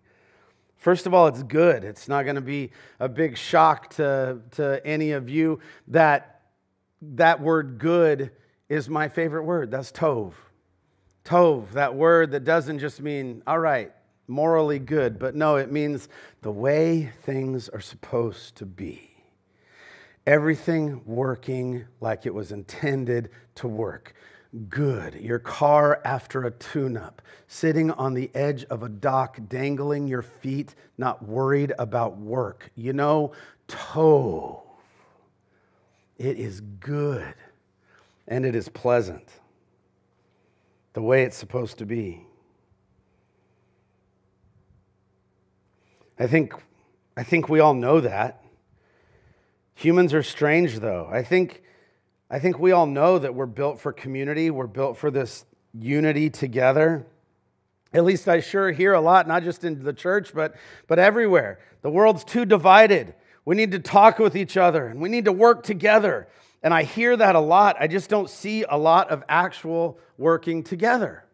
First 0.76 1.06
of 1.06 1.14
all, 1.14 1.26
it's 1.26 1.42
good. 1.42 1.84
It's 1.84 2.06
not 2.06 2.24
going 2.24 2.34
to 2.34 2.42
be 2.42 2.72
a 3.00 3.08
big 3.08 3.38
shock 3.38 3.90
to, 3.94 4.40
to 4.52 4.84
any 4.84 5.12
of 5.12 5.30
you 5.30 5.60
that 5.88 6.42
that 7.00 7.40
word 7.40 7.78
good 7.78 8.30
is 8.68 8.90
my 8.90 9.08
favorite 9.08 9.44
word. 9.44 9.70
That's 9.70 9.90
tov. 9.90 10.34
Tov, 11.24 11.72
that 11.72 11.94
word 11.94 12.32
that 12.32 12.44
doesn't 12.44 12.80
just 12.80 13.00
mean, 13.00 13.42
all 13.46 13.58
right, 13.58 13.92
morally 14.26 14.78
good, 14.78 15.18
but 15.18 15.34
no, 15.34 15.56
it 15.56 15.70
means 15.70 16.08
the 16.42 16.50
way 16.50 17.12
things 17.22 17.68
are 17.68 17.80
supposed 17.80 18.56
to 18.56 18.66
be. 18.66 19.10
Everything 20.26 21.02
working 21.04 21.84
like 22.00 22.26
it 22.26 22.34
was 22.34 22.52
intended 22.52 23.30
to 23.56 23.68
work. 23.68 24.14
Good. 24.68 25.14
Your 25.14 25.38
car 25.38 26.00
after 26.04 26.44
a 26.44 26.50
tune 26.50 26.96
up, 26.96 27.22
sitting 27.48 27.90
on 27.92 28.14
the 28.14 28.30
edge 28.34 28.64
of 28.64 28.82
a 28.82 28.88
dock, 28.88 29.38
dangling 29.48 30.06
your 30.06 30.22
feet, 30.22 30.74
not 30.98 31.26
worried 31.26 31.72
about 31.78 32.18
work. 32.18 32.70
You 32.74 32.92
know, 32.92 33.32
tov. 33.66 34.62
It 36.18 36.38
is 36.38 36.60
good 36.60 37.34
and 38.28 38.44
it 38.44 38.54
is 38.54 38.68
pleasant 38.68 39.28
the 40.92 41.02
way 41.02 41.22
it's 41.22 41.36
supposed 41.36 41.78
to 41.78 41.86
be. 41.86 42.26
I 46.18 46.26
think, 46.26 46.54
I 47.16 47.22
think 47.22 47.48
we 47.48 47.60
all 47.60 47.74
know 47.74 48.00
that. 48.00 48.44
Humans 49.74 50.14
are 50.14 50.22
strange, 50.22 50.78
though. 50.78 51.08
I 51.10 51.22
think, 51.22 51.62
I 52.30 52.38
think 52.38 52.58
we 52.58 52.72
all 52.72 52.86
know 52.86 53.18
that 53.18 53.34
we're 53.34 53.46
built 53.46 53.80
for 53.80 53.92
community, 53.92 54.50
we're 54.50 54.66
built 54.66 54.96
for 54.96 55.10
this 55.10 55.44
unity 55.72 56.30
together. 56.30 57.06
At 57.94 58.04
least 58.04 58.28
I 58.28 58.40
sure 58.40 58.70
hear 58.72 58.94
a 58.94 59.00
lot, 59.00 59.26
not 59.26 59.42
just 59.42 59.64
in 59.64 59.82
the 59.82 59.92
church, 59.92 60.32
but, 60.34 60.54
but 60.86 60.98
everywhere. 60.98 61.58
The 61.82 61.90
world's 61.90 62.24
too 62.24 62.44
divided. 62.44 63.14
We 63.44 63.56
need 63.56 63.72
to 63.72 63.78
talk 63.78 64.18
with 64.18 64.36
each 64.36 64.56
other 64.56 64.86
and 64.86 65.00
we 65.00 65.08
need 65.08 65.24
to 65.24 65.32
work 65.32 65.62
together. 65.62 66.28
And 66.62 66.72
I 66.72 66.84
hear 66.84 67.16
that 67.16 67.34
a 67.34 67.40
lot. 67.40 67.76
I 67.80 67.86
just 67.86 68.08
don't 68.08 68.30
see 68.30 68.64
a 68.68 68.78
lot 68.78 69.10
of 69.10 69.24
actual 69.28 69.98
working 70.16 70.62
together. 70.62 71.24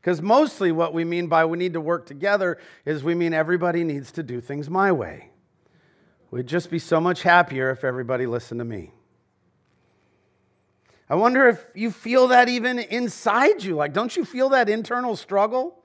Because 0.00 0.20
mostly 0.20 0.72
what 0.72 0.92
we 0.92 1.04
mean 1.04 1.28
by 1.28 1.44
we 1.44 1.56
need 1.56 1.74
to 1.74 1.80
work 1.80 2.06
together 2.06 2.58
is 2.84 3.04
we 3.04 3.14
mean 3.14 3.32
everybody 3.32 3.84
needs 3.84 4.10
to 4.12 4.22
do 4.22 4.40
things 4.40 4.68
my 4.68 4.90
way. 4.90 5.30
We'd 6.32 6.48
just 6.48 6.70
be 6.70 6.80
so 6.80 7.00
much 7.00 7.22
happier 7.22 7.70
if 7.70 7.84
everybody 7.84 8.26
listened 8.26 8.58
to 8.58 8.64
me. 8.64 8.92
I 11.08 11.14
wonder 11.14 11.46
if 11.46 11.64
you 11.74 11.90
feel 11.90 12.28
that 12.28 12.48
even 12.48 12.78
inside 12.78 13.62
you. 13.62 13.76
Like, 13.76 13.92
don't 13.92 14.16
you 14.16 14.24
feel 14.24 14.48
that 14.48 14.68
internal 14.68 15.14
struggle? 15.14 15.81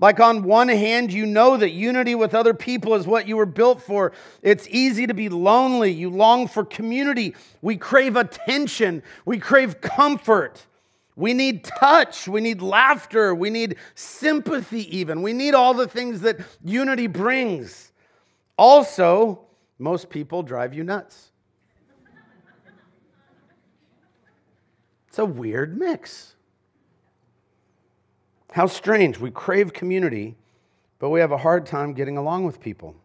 Like, 0.00 0.18
on 0.18 0.42
one 0.42 0.68
hand, 0.68 1.12
you 1.12 1.24
know 1.24 1.56
that 1.56 1.70
unity 1.70 2.14
with 2.16 2.34
other 2.34 2.52
people 2.52 2.94
is 2.94 3.06
what 3.06 3.28
you 3.28 3.36
were 3.36 3.46
built 3.46 3.80
for. 3.80 4.12
It's 4.42 4.66
easy 4.68 5.06
to 5.06 5.14
be 5.14 5.28
lonely. 5.28 5.92
You 5.92 6.10
long 6.10 6.48
for 6.48 6.64
community. 6.64 7.34
We 7.62 7.76
crave 7.76 8.16
attention. 8.16 9.02
We 9.24 9.38
crave 9.38 9.80
comfort. 9.80 10.66
We 11.16 11.32
need 11.32 11.62
touch. 11.62 12.26
We 12.26 12.40
need 12.40 12.60
laughter. 12.60 13.36
We 13.36 13.50
need 13.50 13.76
sympathy, 13.94 14.98
even. 14.98 15.22
We 15.22 15.32
need 15.32 15.54
all 15.54 15.74
the 15.74 15.86
things 15.86 16.22
that 16.22 16.40
unity 16.64 17.06
brings. 17.06 17.92
Also, 18.58 19.46
most 19.78 20.10
people 20.10 20.42
drive 20.42 20.74
you 20.74 20.82
nuts. 20.82 21.30
It's 25.08 25.20
a 25.20 25.24
weird 25.24 25.78
mix. 25.78 26.33
How 28.54 28.66
strange. 28.66 29.18
We 29.18 29.30
crave 29.30 29.72
community, 29.72 30.36
but 30.98 31.10
we 31.10 31.20
have 31.20 31.32
a 31.32 31.38
hard 31.38 31.66
time 31.66 31.92
getting 31.92 32.16
along 32.16 32.44
with 32.44 32.60
people. 32.60 32.96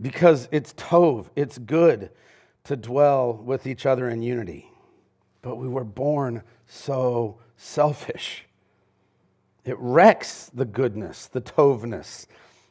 Because 0.00 0.48
it's 0.52 0.72
tov, 0.74 1.28
it's 1.36 1.58
good 1.58 2.10
to 2.64 2.76
dwell 2.76 3.34
with 3.34 3.66
each 3.66 3.86
other 3.86 4.08
in 4.08 4.22
unity 4.22 4.72
but 5.42 5.56
we 5.56 5.68
were 5.68 5.84
born 5.84 6.42
so 6.66 7.38
selfish. 7.56 8.46
It 9.64 9.76
wrecks 9.78 10.50
the 10.54 10.64
goodness, 10.64 11.26
the 11.26 11.40
tovness 11.40 12.26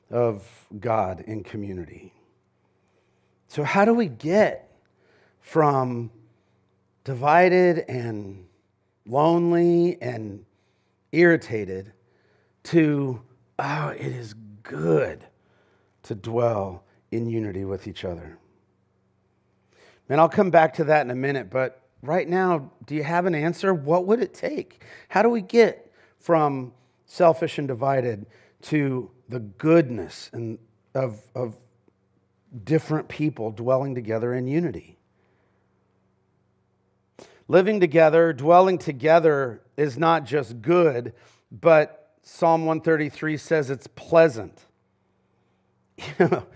of 0.10 0.68
God 0.80 1.22
in 1.22 1.44
community. 1.44 2.13
So, 3.48 3.63
how 3.63 3.86
do 3.86 3.94
we 3.94 4.08
get 4.08 4.72
from 5.41 6.10
divided 7.03 7.80
and 7.88 8.46
lonely 9.12 10.01
and 10.01 10.46
irritated 11.12 11.91
to, 12.63 13.22
oh, 13.60 13.89
it 13.89 14.01
is 14.01 14.34
good 14.63 15.25
to 16.03 16.15
dwell 16.15 16.84
in 17.12 17.27
unity 17.27 17.65
with 17.65 17.88
each 17.88 18.06
other? 18.06 18.38
And 20.10 20.20
I'll 20.20 20.30
come 20.30 20.50
back 20.50 20.74
to 20.75 20.86
that 20.86 21.06
in 21.06 21.12
a 21.12 21.15
minute, 21.15 21.50
but 21.50 21.82
right 22.01 22.27
now, 22.27 22.72
do 22.86 22.96
you 22.96 23.03
have 23.03 23.25
an 23.25 23.36
answer? 23.36 23.74
What 23.74 24.08
would 24.08 24.22
it 24.22 24.34
take? 24.34 24.84
How 25.10 25.22
do 25.22 25.30
we 25.30 25.41
get 25.41 25.91
from 26.20 26.74
selfish 27.06 27.58
and 27.58 27.68
divided 27.68 28.25
to 28.63 29.12
the 29.30 29.39
goodness 29.39 30.30
and 30.34 30.58
of, 30.96 31.22
of 31.36 31.58
different 32.63 33.08
people 33.08 33.51
dwelling 33.51 33.94
together 33.94 34.34
in 34.34 34.48
unity? 34.48 34.98
Living 37.51 37.81
together, 37.81 38.31
dwelling 38.31 38.77
together 38.77 39.62
is 39.75 39.98
not 39.98 40.24
just 40.24 40.62
good, 40.62 41.12
but 41.51 42.13
Psalm 42.24 42.62
133 42.65 43.36
says 43.36 43.70
it's 43.70 43.88
pleasant. 43.88 44.65
You 46.17 46.29
know, 46.29 46.48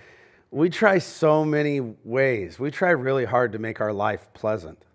we 0.51 0.69
try 0.69 0.99
so 0.99 1.43
many 1.43 1.81
ways. 1.81 2.57
We 2.59 2.71
try 2.71 2.91
really 2.91 3.25
hard 3.25 3.51
to 3.51 3.59
make 3.59 3.81
our 3.81 3.91
life 3.91 4.29
pleasant. 4.33 4.85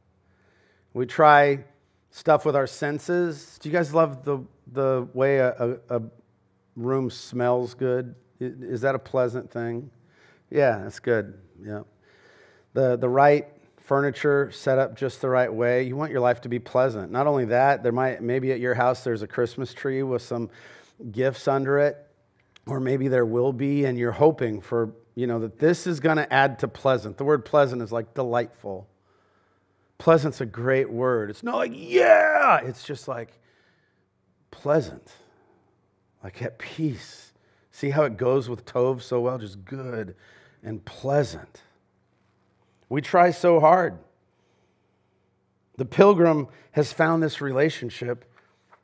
We 0.94 1.04
try 1.04 1.64
stuff 2.10 2.46
with 2.46 2.56
our 2.56 2.66
senses. 2.66 3.58
Do 3.60 3.68
you 3.68 3.72
guys 3.74 3.92
love 3.92 4.24
the, 4.24 4.38
the 4.72 5.06
way 5.12 5.36
a, 5.36 5.76
a, 5.90 6.00
room 6.76 7.10
smells 7.10 7.74
good? 7.74 8.14
Is 8.40 8.80
that 8.80 8.94
a 8.94 8.98
pleasant 8.98 9.50
thing? 9.50 9.90
Yeah, 10.48 10.78
that's 10.78 10.98
good. 10.98 11.38
Yeah. 11.62 11.82
The, 12.72 12.96
the 12.96 13.08
right 13.10 13.46
furniture 13.90 14.52
set 14.52 14.78
up 14.78 14.94
just 14.94 15.20
the 15.20 15.28
right 15.28 15.52
way. 15.52 15.82
You 15.82 15.96
want 15.96 16.12
your 16.12 16.20
life 16.20 16.42
to 16.42 16.48
be 16.48 16.60
pleasant. 16.60 17.10
Not 17.10 17.26
only 17.26 17.46
that, 17.46 17.82
there 17.82 17.90
might 17.90 18.22
maybe 18.22 18.52
at 18.52 18.60
your 18.60 18.74
house 18.74 19.02
there's 19.02 19.22
a 19.22 19.26
Christmas 19.26 19.74
tree 19.74 20.04
with 20.04 20.22
some 20.22 20.48
gifts 21.10 21.48
under 21.48 21.76
it, 21.80 21.96
or 22.68 22.78
maybe 22.78 23.08
there 23.08 23.26
will 23.26 23.52
be, 23.52 23.86
and 23.86 23.98
you're 23.98 24.12
hoping 24.12 24.60
for, 24.60 24.94
you 25.16 25.26
know, 25.26 25.40
that 25.40 25.58
this 25.58 25.88
is 25.88 25.98
going 25.98 26.18
to 26.18 26.32
add 26.32 26.60
to 26.60 26.68
pleasant. 26.68 27.16
The 27.16 27.24
word 27.24 27.44
pleasant 27.44 27.82
is 27.82 27.90
like 27.90 28.14
delightful. 28.14 28.86
Pleasant's 29.98 30.40
a 30.40 30.46
great 30.46 30.88
word. 30.88 31.28
It's 31.28 31.42
not 31.42 31.56
like, 31.56 31.72
yeah, 31.74 32.60
it's 32.60 32.84
just 32.84 33.08
like 33.08 33.40
pleasant, 34.52 35.10
like 36.22 36.40
at 36.42 36.60
peace. 36.60 37.32
See 37.72 37.90
how 37.90 38.04
it 38.04 38.16
goes 38.16 38.48
with 38.48 38.64
Tov 38.64 39.02
so 39.02 39.18
well? 39.18 39.38
Just 39.38 39.64
good 39.64 40.14
and 40.62 40.84
pleasant. 40.84 41.62
We 42.90 43.00
try 43.00 43.30
so 43.30 43.60
hard. 43.60 43.98
The 45.78 45.86
pilgrim 45.86 46.48
has 46.72 46.92
found 46.92 47.22
this 47.22 47.40
relationship 47.40 48.26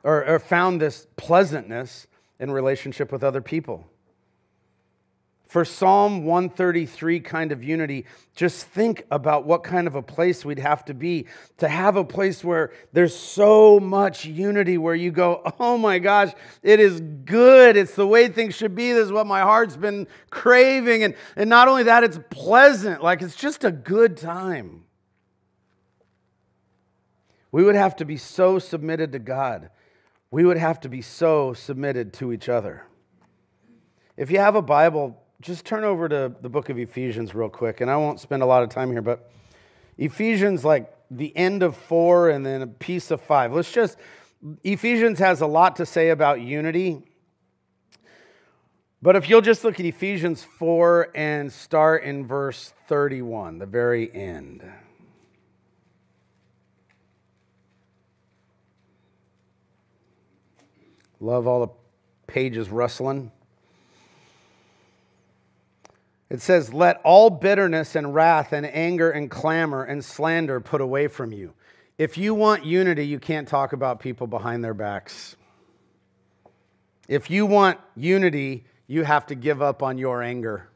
or, 0.03 0.25
or 0.25 0.39
found 0.39 0.81
this 0.81 1.05
pleasantness 1.17 2.07
in 2.39 2.49
relationship 2.49 3.11
with 3.11 3.23
other 3.23 3.41
people. 3.41 3.87
For 5.47 5.63
Psalm 5.63 6.25
133 6.25 7.21
kind 7.21 7.51
of 7.51 7.63
unity, 7.63 8.05
just 8.35 8.67
think 8.67 9.05
about 9.09 9.45
what 9.45 9.63
kind 9.63 9.87
of 9.87 9.95
a 9.95 10.01
place 10.01 10.43
we'd 10.43 10.59
have 10.59 10.83
to 10.85 10.93
be 10.93 11.25
to 11.57 11.69
have 11.69 11.95
a 11.95 12.03
place 12.03 12.43
where 12.43 12.71
there's 12.91 13.15
so 13.15 13.79
much 13.79 14.25
unity, 14.25 14.77
where 14.77 14.93
you 14.93 15.09
go, 15.09 15.41
oh 15.59 15.77
my 15.77 15.99
gosh, 15.99 16.33
it 16.63 16.79
is 16.79 16.99
good. 16.99 17.77
It's 17.77 17.95
the 17.95 18.05
way 18.05 18.27
things 18.27 18.55
should 18.55 18.75
be. 18.75 18.91
This 18.91 19.05
is 19.05 19.11
what 19.11 19.25
my 19.25 19.41
heart's 19.41 19.77
been 19.77 20.07
craving. 20.29 21.03
And, 21.03 21.15
and 21.37 21.49
not 21.49 21.69
only 21.69 21.83
that, 21.83 22.03
it's 22.03 22.19
pleasant. 22.29 23.01
Like 23.01 23.21
it's 23.21 23.35
just 23.35 23.63
a 23.63 23.71
good 23.71 24.17
time. 24.17 24.83
We 27.53 27.63
would 27.63 27.75
have 27.75 27.95
to 27.97 28.05
be 28.05 28.17
so 28.17 28.59
submitted 28.59 29.13
to 29.13 29.19
God. 29.19 29.69
We 30.29 30.43
would 30.43 30.57
have 30.57 30.81
to 30.81 30.89
be 30.89 31.01
so 31.01 31.53
submitted 31.53 32.11
to 32.15 32.33
each 32.33 32.49
other. 32.49 32.83
If 34.17 34.29
you 34.29 34.39
have 34.39 34.55
a 34.55 34.61
Bible, 34.61 35.23
just 35.41 35.65
turn 35.65 35.83
over 35.83 36.09
to 36.09 36.33
the 36.41 36.49
book 36.49 36.69
of 36.69 36.79
Ephesians 36.79 37.35
real 37.35 37.49
quick, 37.49 37.81
and 37.81 37.91
I 37.91 37.97
won't 37.97 38.19
spend 38.19 38.41
a 38.41 38.45
lot 38.45 38.63
of 38.63 38.69
time 38.69 38.91
here, 38.91 39.01
but 39.01 39.31
Ephesians, 39.97 40.65
like 40.65 40.93
the 41.11 41.35
end 41.35 41.63
of 41.63 41.75
four 41.75 42.29
and 42.29 42.45
then 42.45 42.61
a 42.61 42.67
piece 42.67 43.11
of 43.11 43.21
five. 43.21 43.53
Let's 43.53 43.71
just, 43.71 43.97
Ephesians 44.63 45.19
has 45.19 45.41
a 45.41 45.47
lot 45.47 45.75
to 45.77 45.85
say 45.85 46.09
about 46.09 46.41
unity. 46.41 47.03
But 49.01 49.15
if 49.15 49.29
you'll 49.29 49.41
just 49.41 49.63
look 49.63 49.79
at 49.79 49.85
Ephesians 49.85 50.43
4 50.57 51.11
and 51.13 51.53
start 51.53 52.03
in 52.03 52.25
verse 52.25 52.73
31, 52.87 53.59
the 53.59 53.67
very 53.67 54.13
end. 54.13 54.63
Love 61.19 61.47
all 61.47 61.59
the 61.59 61.73
pages 62.25 62.69
rustling. 62.69 63.31
It 66.29 66.41
says, 66.41 66.73
Let 66.73 66.99
all 67.03 67.29
bitterness 67.29 67.95
and 67.95 68.13
wrath 68.13 68.51
and 68.53 68.65
anger 68.65 69.09
and 69.09 69.31
clamor 69.31 69.83
and 69.83 70.03
slander 70.03 70.59
put 70.59 70.81
away 70.81 71.07
from 71.07 71.31
you. 71.31 71.53
If 71.97 72.17
you 72.17 72.35
want 72.35 72.65
unity, 72.65 73.07
you 73.07 73.19
can't 73.19 73.47
talk 73.47 73.73
about 73.73 73.99
people 73.99 74.27
behind 74.27 74.63
their 74.63 74.73
backs. 74.73 75.35
If 77.07 77.29
you 77.31 77.45
want 77.45 77.79
unity, 77.95 78.65
you 78.85 79.03
have 79.03 79.25
to 79.27 79.35
give 79.35 79.61
up 79.61 79.81
on 79.81 79.97
your 79.97 80.21
anger. 80.21 80.69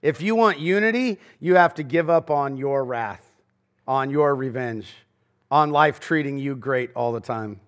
If 0.00 0.22
you 0.22 0.36
want 0.36 0.60
unity, 0.60 1.18
you 1.40 1.56
have 1.56 1.74
to 1.74 1.82
give 1.82 2.08
up 2.08 2.30
on 2.30 2.56
your 2.56 2.84
wrath, 2.84 3.24
on 3.86 4.10
your 4.10 4.34
revenge, 4.34 4.94
on 5.50 5.70
life 5.70 5.98
treating 5.98 6.38
you 6.38 6.54
great 6.54 6.90
all 6.94 7.12
the 7.12 7.20
time. 7.20 7.60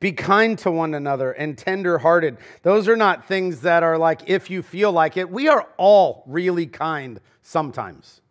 Be 0.00 0.12
kind 0.12 0.58
to 0.60 0.70
one 0.70 0.94
another 0.94 1.32
and 1.32 1.56
tenderhearted. 1.56 2.38
Those 2.62 2.88
are 2.88 2.96
not 2.96 3.28
things 3.28 3.60
that 3.60 3.82
are 3.82 3.98
like 3.98 4.28
if 4.28 4.48
you 4.48 4.62
feel 4.62 4.90
like 4.90 5.18
it. 5.18 5.30
We 5.30 5.48
are 5.48 5.68
all 5.76 6.24
really 6.26 6.66
kind 6.66 7.20
sometimes. 7.42 8.22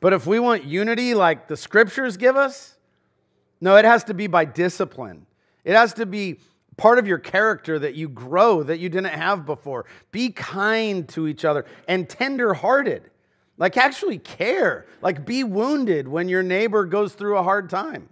But 0.00 0.12
if 0.12 0.26
we 0.26 0.40
want 0.40 0.64
unity 0.64 1.14
like 1.14 1.46
the 1.46 1.56
scriptures 1.56 2.16
give 2.16 2.36
us, 2.36 2.76
no, 3.60 3.76
it 3.76 3.84
has 3.84 4.02
to 4.04 4.14
be 4.14 4.26
by 4.26 4.44
discipline. 4.44 5.24
It 5.62 5.76
has 5.76 5.94
to 5.94 6.04
be 6.04 6.40
part 6.76 6.98
of 6.98 7.06
your 7.06 7.18
character 7.18 7.78
that 7.78 7.94
you 7.94 8.08
grow 8.08 8.64
that 8.64 8.80
you 8.80 8.88
didn't 8.88 9.12
have 9.12 9.46
before. 9.46 9.86
Be 10.10 10.30
kind 10.30 11.08
to 11.10 11.28
each 11.28 11.44
other 11.44 11.64
and 11.86 12.08
tenderhearted. 12.08 13.08
Like 13.56 13.76
actually 13.76 14.18
care. 14.18 14.86
Like 15.00 15.24
be 15.24 15.44
wounded 15.44 16.08
when 16.08 16.28
your 16.28 16.42
neighbor 16.42 16.86
goes 16.86 17.14
through 17.14 17.36
a 17.36 17.44
hard 17.44 17.70
time 17.70 18.08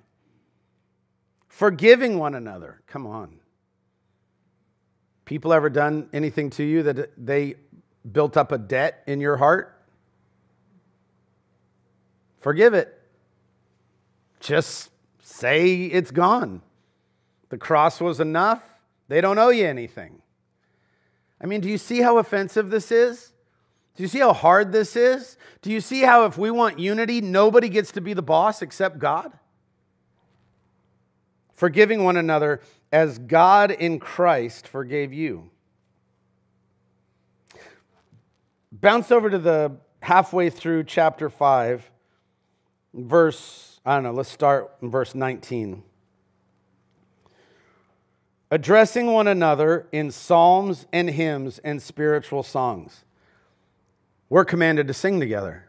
forgiving 1.51 2.19
one 2.19 2.35
another. 2.35 2.81
Come 2.87 3.07
on. 3.07 3.37
People 5.27 5.53
ever 5.53 5.69
done 5.69 6.09
anything 6.13 6.49
to 6.51 6.63
you 6.65 6.83
that 6.85 7.11
they 7.19 7.57
built 8.11 8.37
up 8.37 8.51
a 8.53 8.59
debt 8.59 9.03
in 9.07 9.21
your 9.21 9.37
heart? 9.37 9.77
Forgive 12.41 12.73
it. 12.73 12.97
Just 14.39 14.91
say 15.21 15.85
it's 15.85 16.11
gone. 16.11 16.63
The 17.51 17.59
cross 17.59 18.01
was 18.01 18.21
enough. 18.21 18.63
They 19.09 19.21
don't 19.21 19.39
owe 19.39 19.51
you 19.51 19.67
anything. 19.67 20.23
I 21.43 21.47
mean, 21.47 21.61
do 21.61 21.69
you 21.69 21.79
see 21.79 22.01
how 22.01 22.19
offensive 22.19 22.71
this 22.71 22.91
is? 22.91 23.33
Do 23.97 24.05
you 24.05 24.09
see 24.09 24.21
how 24.21 24.33
hard 24.33 24.73
this 24.73 24.95
is? 24.95 25.37
Do 25.63 25.71
you 25.71 25.81
see 25.81 26.03
how 26.03 26.25
if 26.25 26.39
we 26.39 26.51
want 26.51 26.79
unity, 26.79 27.21
nobody 27.21 27.69
gets 27.69 27.93
to 27.93 28.01
be 28.01 28.15
the 28.15 28.23
boss 28.23 28.63
except 28.63 28.99
God? 28.99 29.33
Forgiving 31.61 32.05
one 32.05 32.17
another 32.17 32.59
as 32.91 33.19
God 33.19 33.71
in 33.71 33.99
Christ 33.99 34.67
forgave 34.67 35.13
you. 35.13 35.51
Bounce 38.73 39.13
over 39.13 39.29
to 39.29 39.37
the 39.37 39.77
halfway 40.01 40.49
through 40.49 40.85
chapter 40.85 41.29
5, 41.29 41.91
verse, 42.95 43.79
I 43.85 43.95
don't 43.95 44.05
know, 44.05 44.13
let's 44.13 44.31
start 44.31 44.75
in 44.81 44.91
verse 44.91 45.15
19. 45.15 45.83
Addressing 48.51 49.09
one 49.09 49.29
another 49.29 49.87
in 49.93 50.11
psalms 50.11 50.87
and 50.95 51.11
hymns 51.11 51.59
and 51.59 51.83
spiritual 51.83 52.43
songs. 52.43 53.05
We're 54.31 54.47
commanded 54.47 54.89
to 54.89 54.95
sing 54.95 55.21
together. 55.21 55.67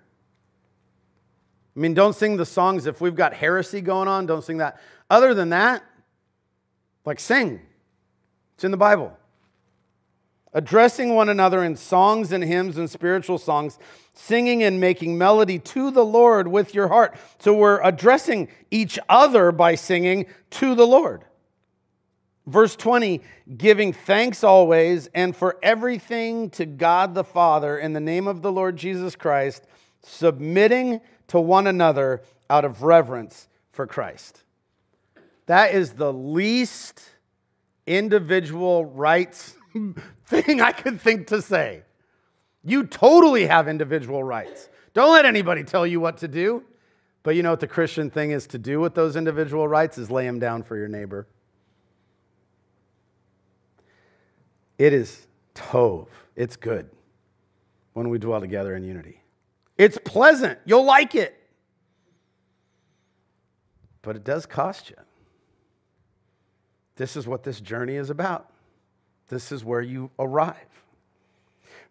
I 1.76 1.80
mean, 1.80 1.94
don't 1.94 2.16
sing 2.16 2.38
the 2.38 2.46
songs 2.46 2.86
if 2.86 3.00
we've 3.00 3.16
got 3.16 3.34
heresy 3.34 3.82
going 3.82 4.08
on, 4.08 4.26
don't 4.26 4.44
sing 4.44 4.58
that. 4.58 4.80
Other 5.12 5.34
than 5.34 5.50
that, 5.50 5.84
like 7.04 7.20
sing. 7.20 7.60
It's 8.56 8.64
in 8.64 8.72
the 8.72 8.78
Bible. 8.78 9.18
Addressing 10.54 11.14
one 11.14 11.28
another 11.28 11.66
in 11.66 11.76
songs 11.76 12.32
and 12.32 12.42
hymns 12.42 12.78
and 12.78 12.90
spiritual 12.90 13.38
songs, 13.38 13.78
singing 14.14 14.64
and 14.64 14.80
making 14.80 15.18
melody 15.18 15.60
to 15.60 15.92
the 15.92 16.06
Lord 16.06 16.48
with 16.48 16.74
your 16.74 16.88
heart. 16.88 17.18
So 17.40 17.54
we're 17.54 17.82
addressing 17.84 18.48
each 18.72 18.98
other 19.10 19.52
by 19.52 19.76
singing 19.76 20.28
to 20.52 20.76
the 20.76 20.88
Lord. 20.88 21.26
Verse 22.48 22.78
20, 22.78 23.20
giving 23.58 23.92
thanks 23.92 24.46
always 24.46 25.08
and 25.14 25.36
for 25.36 25.58
everything 25.62 26.50
to 26.52 26.66
God 26.66 27.16
the 27.16 27.26
Father 27.26 27.78
in 27.78 27.92
the 27.92 28.00
name 28.00 28.30
of 28.30 28.42
the 28.42 28.52
Lord 28.52 28.78
Jesus 28.78 29.18
Christ, 29.18 29.68
submitting 30.04 31.02
to 31.28 31.40
one 31.42 31.68
another 31.68 32.22
out 32.50 32.64
of 32.64 32.82
reverence 32.84 33.50
for 33.74 33.86
Christ. 33.86 34.44
That 35.48 35.74
is 35.74 35.94
the 35.94 36.12
least 36.14 37.02
individual 37.86 38.86
rights 38.86 39.56
thing 40.26 40.62
I 40.62 40.72
could 40.72 41.02
think 41.02 41.28
to 41.28 41.42
say. 41.42 41.84
You 42.64 42.86
totally 42.86 43.48
have 43.48 43.68
individual 43.68 44.24
rights. 44.24 44.70
Don't 44.94 45.12
let 45.12 45.26
anybody 45.26 45.64
tell 45.64 45.88
you 45.88 46.00
what 46.00 46.18
to 46.18 46.28
do. 46.28 46.64
But 47.24 47.36
you 47.36 47.44
know 47.44 47.52
what 47.52 47.60
the 47.60 47.68
Christian 47.68 48.10
thing 48.10 48.32
is 48.32 48.48
to 48.48 48.58
do 48.58 48.80
with 48.80 48.96
those 48.96 49.16
individual 49.16 49.68
rights 49.68 49.98
is 49.98 50.10
lay 50.10 50.26
them 50.26 50.40
down 50.40 50.64
for 50.64 50.76
your 50.76 50.88
neighbor. 50.88 51.28
It 54.78 54.94
is 54.94 55.28
tov. 55.54 56.08
It's 56.36 56.56
good 56.56 56.90
when 57.94 58.10
we 58.10 58.18
dwell 58.18 58.42
together 58.42 58.76
in 58.76 58.84
unity. 58.84 59.22
It's 59.78 60.00
pleasant. 60.04 60.58
You'll 60.66 60.86
like 60.86 61.14
it. 61.14 61.38
But 64.02 64.16
it 64.16 64.24
does 64.24 64.48
cost 64.48 64.90
you. 64.90 64.96
This 67.02 67.16
is 67.16 67.28
what 67.28 67.42
this 67.42 67.60
journey 67.60 67.96
is 67.96 68.12
about. 68.12 68.48
This 69.28 69.52
is 69.52 69.66
where 69.66 69.82
you 69.82 70.12
arrive. 70.20 70.56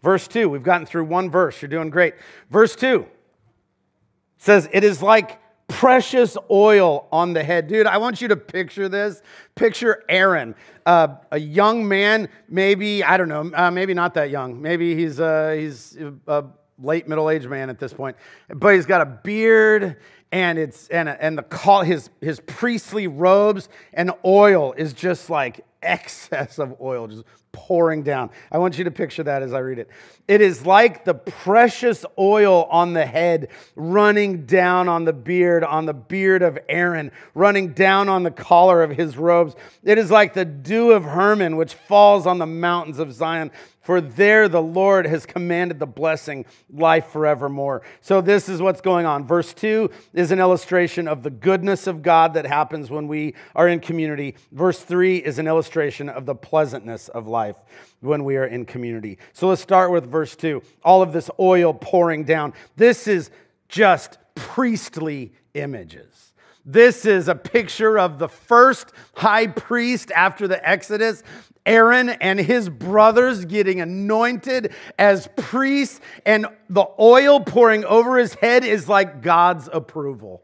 Verse 0.05 0.29
2, 0.29 0.49
we've 0.49 0.62
gotten 0.62 0.87
through 0.87 1.03
one 1.03 1.29
verse. 1.29 1.61
You're 1.61 1.68
doing 1.68 1.90
great. 1.90 2.14
Verse 2.49 2.77
2 2.77 3.05
says, 4.38 4.68
It 4.73 4.85
is 4.85 5.03
like 5.03 5.40
precious 5.66 6.37
oil 6.49 7.09
on 7.11 7.33
the 7.33 7.42
head. 7.42 7.66
Dude, 7.66 7.88
I 7.88 7.99
want 7.99 8.20
you 8.20 8.29
to 8.29 8.37
picture 8.37 8.88
this. 8.88 9.20
Picture 9.57 10.05
Aaron, 10.09 10.55
uh, 10.87 11.16
a 11.33 11.38
young 11.38 11.88
man, 11.88 12.29
maybe, 12.49 13.03
I 13.03 13.16
don't 13.16 13.29
know, 13.29 13.51
uh, 13.53 13.68
maybe 13.68 13.94
not 13.94 14.14
that 14.14 14.31
young. 14.31 14.62
Maybe 14.62 14.94
he's, 14.94 15.18
uh, 15.18 15.57
he's 15.59 15.99
a 16.29 16.44
late 16.81 17.09
middle 17.09 17.29
aged 17.31 17.51
man 17.51 17.68
at 17.68 17.81
this 17.81 17.92
point, 17.92 18.16
but 18.49 18.77
he's 18.77 18.87
got 18.87 19.01
a 19.01 19.07
beard 19.07 19.96
and 20.32 20.58
it's 20.58 20.88
and 20.88 21.08
and 21.08 21.36
the 21.36 21.42
call 21.42 21.82
his 21.82 22.10
his 22.20 22.40
priestly 22.40 23.06
robes 23.06 23.68
and 23.92 24.12
oil 24.24 24.72
is 24.76 24.92
just 24.92 25.30
like 25.30 25.64
excess 25.82 26.58
of 26.58 26.76
oil 26.80 27.08
just 27.08 27.24
pouring 27.52 28.02
down. 28.02 28.30
I 28.50 28.58
want 28.58 28.78
you 28.78 28.84
to 28.84 28.90
picture 28.90 29.22
that 29.24 29.42
as 29.42 29.52
I 29.52 29.58
read 29.58 29.78
it. 29.78 29.88
It 30.28 30.40
is 30.40 30.64
like 30.64 31.04
the 31.04 31.14
precious 31.14 32.04
oil 32.18 32.64
on 32.70 32.92
the 32.92 33.06
head 33.06 33.48
running 33.74 34.46
down 34.46 34.88
on 34.88 35.04
the 35.04 35.12
beard, 35.12 35.64
on 35.64 35.86
the 35.86 35.94
beard 35.94 36.42
of 36.42 36.58
Aaron, 36.68 37.10
running 37.34 37.72
down 37.72 38.08
on 38.08 38.22
the 38.22 38.30
collar 38.30 38.82
of 38.82 38.90
his 38.90 39.16
robes. 39.16 39.56
It 39.82 39.98
is 39.98 40.10
like 40.10 40.34
the 40.34 40.44
dew 40.44 40.92
of 40.92 41.04
Hermon, 41.04 41.56
which 41.56 41.74
falls 41.74 42.26
on 42.26 42.38
the 42.38 42.46
mountains 42.46 42.98
of 42.98 43.12
Zion. 43.12 43.50
For 43.82 44.00
there 44.00 44.48
the 44.48 44.62
Lord 44.62 45.06
has 45.06 45.26
commanded 45.26 45.78
the 45.78 45.86
blessing, 45.86 46.44
life 46.70 47.06
forevermore. 47.06 47.82
So, 48.02 48.20
this 48.20 48.48
is 48.48 48.60
what's 48.60 48.82
going 48.82 49.06
on. 49.06 49.26
Verse 49.26 49.54
2 49.54 49.90
is 50.12 50.30
an 50.30 50.38
illustration 50.38 51.08
of 51.08 51.22
the 51.22 51.30
goodness 51.30 51.86
of 51.86 52.02
God 52.02 52.34
that 52.34 52.46
happens 52.46 52.90
when 52.90 53.08
we 53.08 53.34
are 53.56 53.66
in 53.66 53.80
community. 53.80 54.36
Verse 54.52 54.78
3 54.78 55.16
is 55.16 55.38
an 55.38 55.48
illustration 55.48 56.08
of 56.08 56.26
the 56.26 56.34
pleasantness 56.34 57.08
of 57.08 57.26
life 57.26 57.39
life 57.40 57.57
when 58.00 58.24
we 58.24 58.37
are 58.37 58.46
in 58.46 58.64
community. 58.64 59.18
So 59.33 59.48
let's 59.48 59.62
start 59.62 59.90
with 59.90 60.07
verse 60.07 60.37
2. 60.37 60.62
All 60.83 61.00
of 61.00 61.12
this 61.12 61.31
oil 61.38 61.72
pouring 61.72 62.24
down. 62.24 62.53
This 62.76 63.07
is 63.07 63.31
just 63.68 64.18
priestly 64.35 65.33
images. 65.55 66.33
This 66.66 67.07
is 67.07 67.29
a 67.29 67.35
picture 67.35 67.98
of 67.98 68.18
the 68.18 68.29
first 68.29 68.92
high 69.14 69.46
priest 69.46 70.11
after 70.11 70.46
the 70.46 70.68
Exodus, 70.68 71.22
Aaron 71.64 72.11
and 72.11 72.38
his 72.38 72.68
brothers 72.68 73.44
getting 73.46 73.81
anointed 73.81 74.72
as 74.98 75.29
priests, 75.37 76.00
and 76.26 76.46
the 76.68 76.87
oil 76.98 77.40
pouring 77.40 77.85
over 77.85 78.18
his 78.18 78.35
head 78.35 78.64
is 78.64 78.88
like 78.88 79.22
God's 79.22 79.68
approval. 79.72 80.42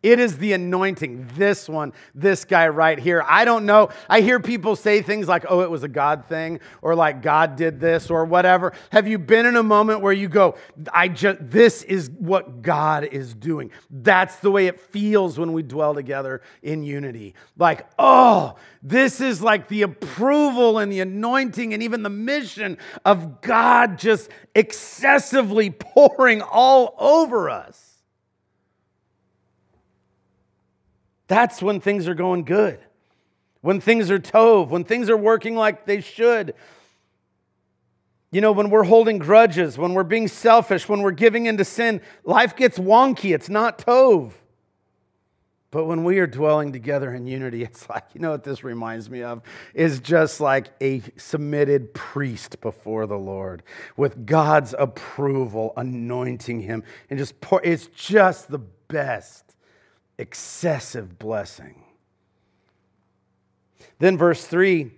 It 0.00 0.20
is 0.20 0.38
the 0.38 0.52
anointing. 0.52 1.28
This 1.34 1.68
one, 1.68 1.92
this 2.14 2.44
guy 2.44 2.68
right 2.68 2.96
here. 2.96 3.24
I 3.26 3.44
don't 3.44 3.66
know. 3.66 3.88
I 4.08 4.20
hear 4.20 4.38
people 4.38 4.76
say 4.76 5.02
things 5.02 5.26
like, 5.26 5.44
oh, 5.48 5.62
it 5.62 5.70
was 5.70 5.82
a 5.82 5.88
God 5.88 6.26
thing, 6.26 6.60
or 6.82 6.94
like 6.94 7.20
God 7.20 7.56
did 7.56 7.80
this, 7.80 8.08
or 8.08 8.24
whatever. 8.24 8.72
Have 8.90 9.08
you 9.08 9.18
been 9.18 9.44
in 9.44 9.56
a 9.56 9.62
moment 9.64 10.00
where 10.00 10.12
you 10.12 10.28
go, 10.28 10.54
I 10.94 11.08
just, 11.08 11.38
this 11.50 11.82
is 11.82 12.10
what 12.10 12.62
God 12.62 13.04
is 13.04 13.34
doing? 13.34 13.72
That's 13.90 14.36
the 14.36 14.52
way 14.52 14.68
it 14.68 14.78
feels 14.78 15.36
when 15.36 15.52
we 15.52 15.64
dwell 15.64 15.94
together 15.94 16.42
in 16.62 16.84
unity. 16.84 17.34
Like, 17.56 17.84
oh, 17.98 18.54
this 18.84 19.20
is 19.20 19.42
like 19.42 19.66
the 19.66 19.82
approval 19.82 20.78
and 20.78 20.92
the 20.92 21.00
anointing 21.00 21.74
and 21.74 21.82
even 21.82 22.04
the 22.04 22.08
mission 22.08 22.78
of 23.04 23.40
God 23.40 23.98
just 23.98 24.30
excessively 24.54 25.70
pouring 25.78 26.40
all 26.40 26.94
over 27.00 27.50
us. 27.50 27.87
That's 31.28 31.62
when 31.62 31.80
things 31.80 32.08
are 32.08 32.14
going 32.14 32.44
good. 32.44 32.80
When 33.60 33.80
things 33.80 34.10
are 34.10 34.18
tov, 34.18 34.68
when 34.68 34.84
things 34.84 35.08
are 35.10 35.16
working 35.16 35.54
like 35.54 35.84
they 35.84 36.00
should. 36.00 36.54
You 38.30 38.40
know, 38.40 38.52
when 38.52 38.70
we're 38.70 38.84
holding 38.84 39.18
grudges, 39.18 39.78
when 39.78 39.94
we're 39.94 40.04
being 40.04 40.28
selfish, 40.28 40.88
when 40.88 41.02
we're 41.02 41.12
giving 41.12 41.46
into 41.46 41.64
sin, 41.64 42.00
life 42.24 42.56
gets 42.56 42.78
wonky. 42.78 43.34
It's 43.34 43.48
not 43.48 43.78
tov. 43.78 44.32
But 45.70 45.84
when 45.84 46.02
we 46.02 46.18
are 46.18 46.26
dwelling 46.26 46.72
together 46.72 47.12
in 47.12 47.26
unity, 47.26 47.62
it's 47.64 47.88
like, 47.90 48.04
you 48.14 48.20
know 48.20 48.30
what 48.30 48.44
this 48.44 48.64
reminds 48.64 49.10
me 49.10 49.22
of? 49.22 49.42
Is 49.74 50.00
just 50.00 50.40
like 50.40 50.68
a 50.80 51.02
submitted 51.16 51.92
priest 51.94 52.60
before 52.60 53.06
the 53.06 53.18
Lord 53.18 53.62
with 53.96 54.24
God's 54.24 54.74
approval, 54.78 55.72
anointing 55.76 56.60
him, 56.60 56.84
and 57.10 57.18
just 57.18 57.40
pour. 57.40 57.60
It's 57.62 57.86
just 57.88 58.50
the 58.50 58.58
best 58.58 59.47
excessive 60.18 61.18
blessing. 61.18 61.82
Then, 63.98 64.18
verse 64.18 64.44
3 64.44 64.90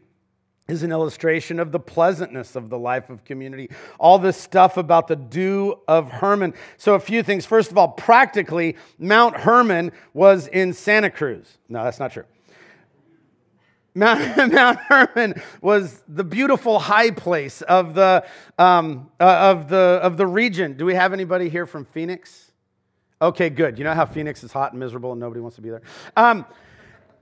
is 0.68 0.83
an 0.83 0.92
illustration 0.92 1.59
of 1.59 1.72
the 1.72 1.80
pleasantness 1.80 2.54
of 2.54 2.70
the 2.70 2.78
life 2.78 3.11
of 3.11 3.24
community. 3.24 3.70
All 3.98 4.18
this 4.18 4.37
stuff 4.37 4.76
about 4.76 5.09
the 5.09 5.16
dew 5.16 5.80
of 5.88 6.11
Hermon. 6.11 6.54
So, 6.76 6.94
a 6.94 7.00
few 7.00 7.22
things. 7.22 7.44
First 7.44 7.70
of 7.70 7.78
all, 7.78 7.88
practically, 7.88 8.76
Mount 8.98 9.37
Hermon 9.37 9.92
was 10.14 10.46
in 10.48 10.72
Santa 10.72 11.11
Cruz. 11.11 11.59
No, 11.68 11.85
that's 11.85 11.98
not 11.98 12.12
true. 12.12 12.24
Mount, 13.94 14.37
Mount 14.52 14.78
Hermon 14.78 15.42
was 15.61 16.02
the 16.09 16.24
beautiful 16.24 16.78
high 16.78 17.11
place 17.11 17.62
of 17.62 17.94
the, 17.94 18.24
um, 18.59 19.11
uh, 19.18 19.24
of, 19.24 19.68
the, 19.68 20.00
of 20.02 20.16
the 20.16 20.26
region. 20.26 20.74
Do 20.74 20.85
we 20.85 20.94
have 20.94 21.12
anybody 21.12 21.48
here 21.48 21.66
from 21.66 21.85
Phoenix? 21.85 22.49
Okay, 23.22 23.50
good. 23.50 23.78
You 23.78 23.85
know 23.85 23.94
how 23.94 24.06
Phoenix 24.06 24.42
is 24.42 24.52
hot 24.52 24.72
and 24.72 24.80
miserable 24.80 25.12
and 25.12 25.20
nobody 25.20 25.40
wants 25.40 25.56
to 25.56 25.62
be 25.62 25.70
there? 25.70 25.83
Um, 26.16 26.46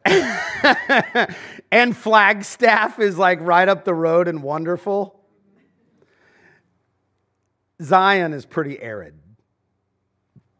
and 1.72 1.96
Flagstaff 1.96 3.00
is 3.00 3.18
like 3.18 3.40
right 3.40 3.68
up 3.68 3.84
the 3.84 3.94
road 3.94 4.28
and 4.28 4.42
wonderful. 4.42 5.20
Zion 7.82 8.32
is 8.32 8.46
pretty 8.46 8.80
arid, 8.80 9.14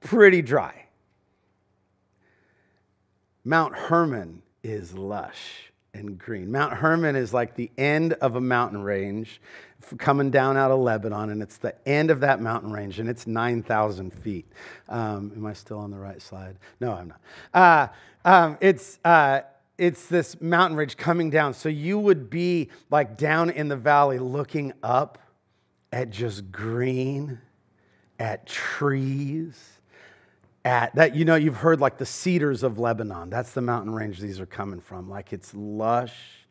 pretty 0.01 0.42
dry. 0.42 0.87
Mount 3.44 3.77
Hermon 3.77 4.42
is 4.62 4.92
lush 4.92 5.67
and 5.94 6.18
green. 6.18 6.51
Mount 6.51 6.74
Hermon 6.74 7.16
is 7.16 7.33
like 7.33 7.55
the 7.55 7.70
end 7.79 8.14
of 8.14 8.37
a 8.37 8.40
mountain 8.40 8.83
range 8.83 9.40
coming 9.98 10.31
down 10.31 10.57
out 10.57 10.70
of 10.70 10.81
Lebanon, 10.81 11.31
and 11.31 11.42
it's 11.42 11.59
the 11.59 11.74
end 11.88 12.11
of 12.11 12.20
that 12.20 12.40
mountain 12.40 12.72
range, 12.72 12.98
and 12.98 13.09
it's 13.09 13.27
9,000 13.27 14.12
feet. 14.12 14.46
Um, 14.88 15.33
am 15.35 15.46
I 15.46 15.53
still 15.53 15.79
on 15.79 15.90
the 15.90 15.98
right 15.98 16.20
slide? 16.20 16.57
No, 16.81 16.92
I'm 16.92 17.09
not. 17.09 17.20
Uh, 17.55 17.88
um, 18.24 18.59
it's, 18.61 18.98
uh, 19.05 19.40
it's 19.79 20.07
this 20.07 20.40
mountain 20.40 20.77
ridge 20.77 20.96
coming 20.96 21.31
down. 21.31 21.55
So 21.55 21.68
you 21.68 21.98
would 21.98 22.29
be 22.29 22.68
like 22.90 23.16
down 23.16 23.51
in 23.51 23.68
the 23.68 23.77
valley 23.77 24.18
looking 24.18 24.72
up 24.83 25.18
at 25.92 26.11
just 26.11 26.51
green, 26.51 27.40
at 28.18 28.46
trees. 28.46 29.78
At 30.64 30.94
that, 30.97 31.14
you 31.14 31.25
know, 31.25 31.37
you've 31.37 31.57
heard 31.57 31.81
like 31.81 31.99
the 31.99 32.07
cedars 32.07 32.62
of 32.62 32.79
Lebanon. 32.79 33.31
That's 33.31 33.53
the 33.53 33.62
mountain 33.62 33.94
range 33.94 34.18
these 34.18 34.40
are 34.40 34.47
coming 34.47 34.81
from. 34.81 35.09
Like 35.09 35.33
it's 35.33 35.55
lush, 35.55 36.47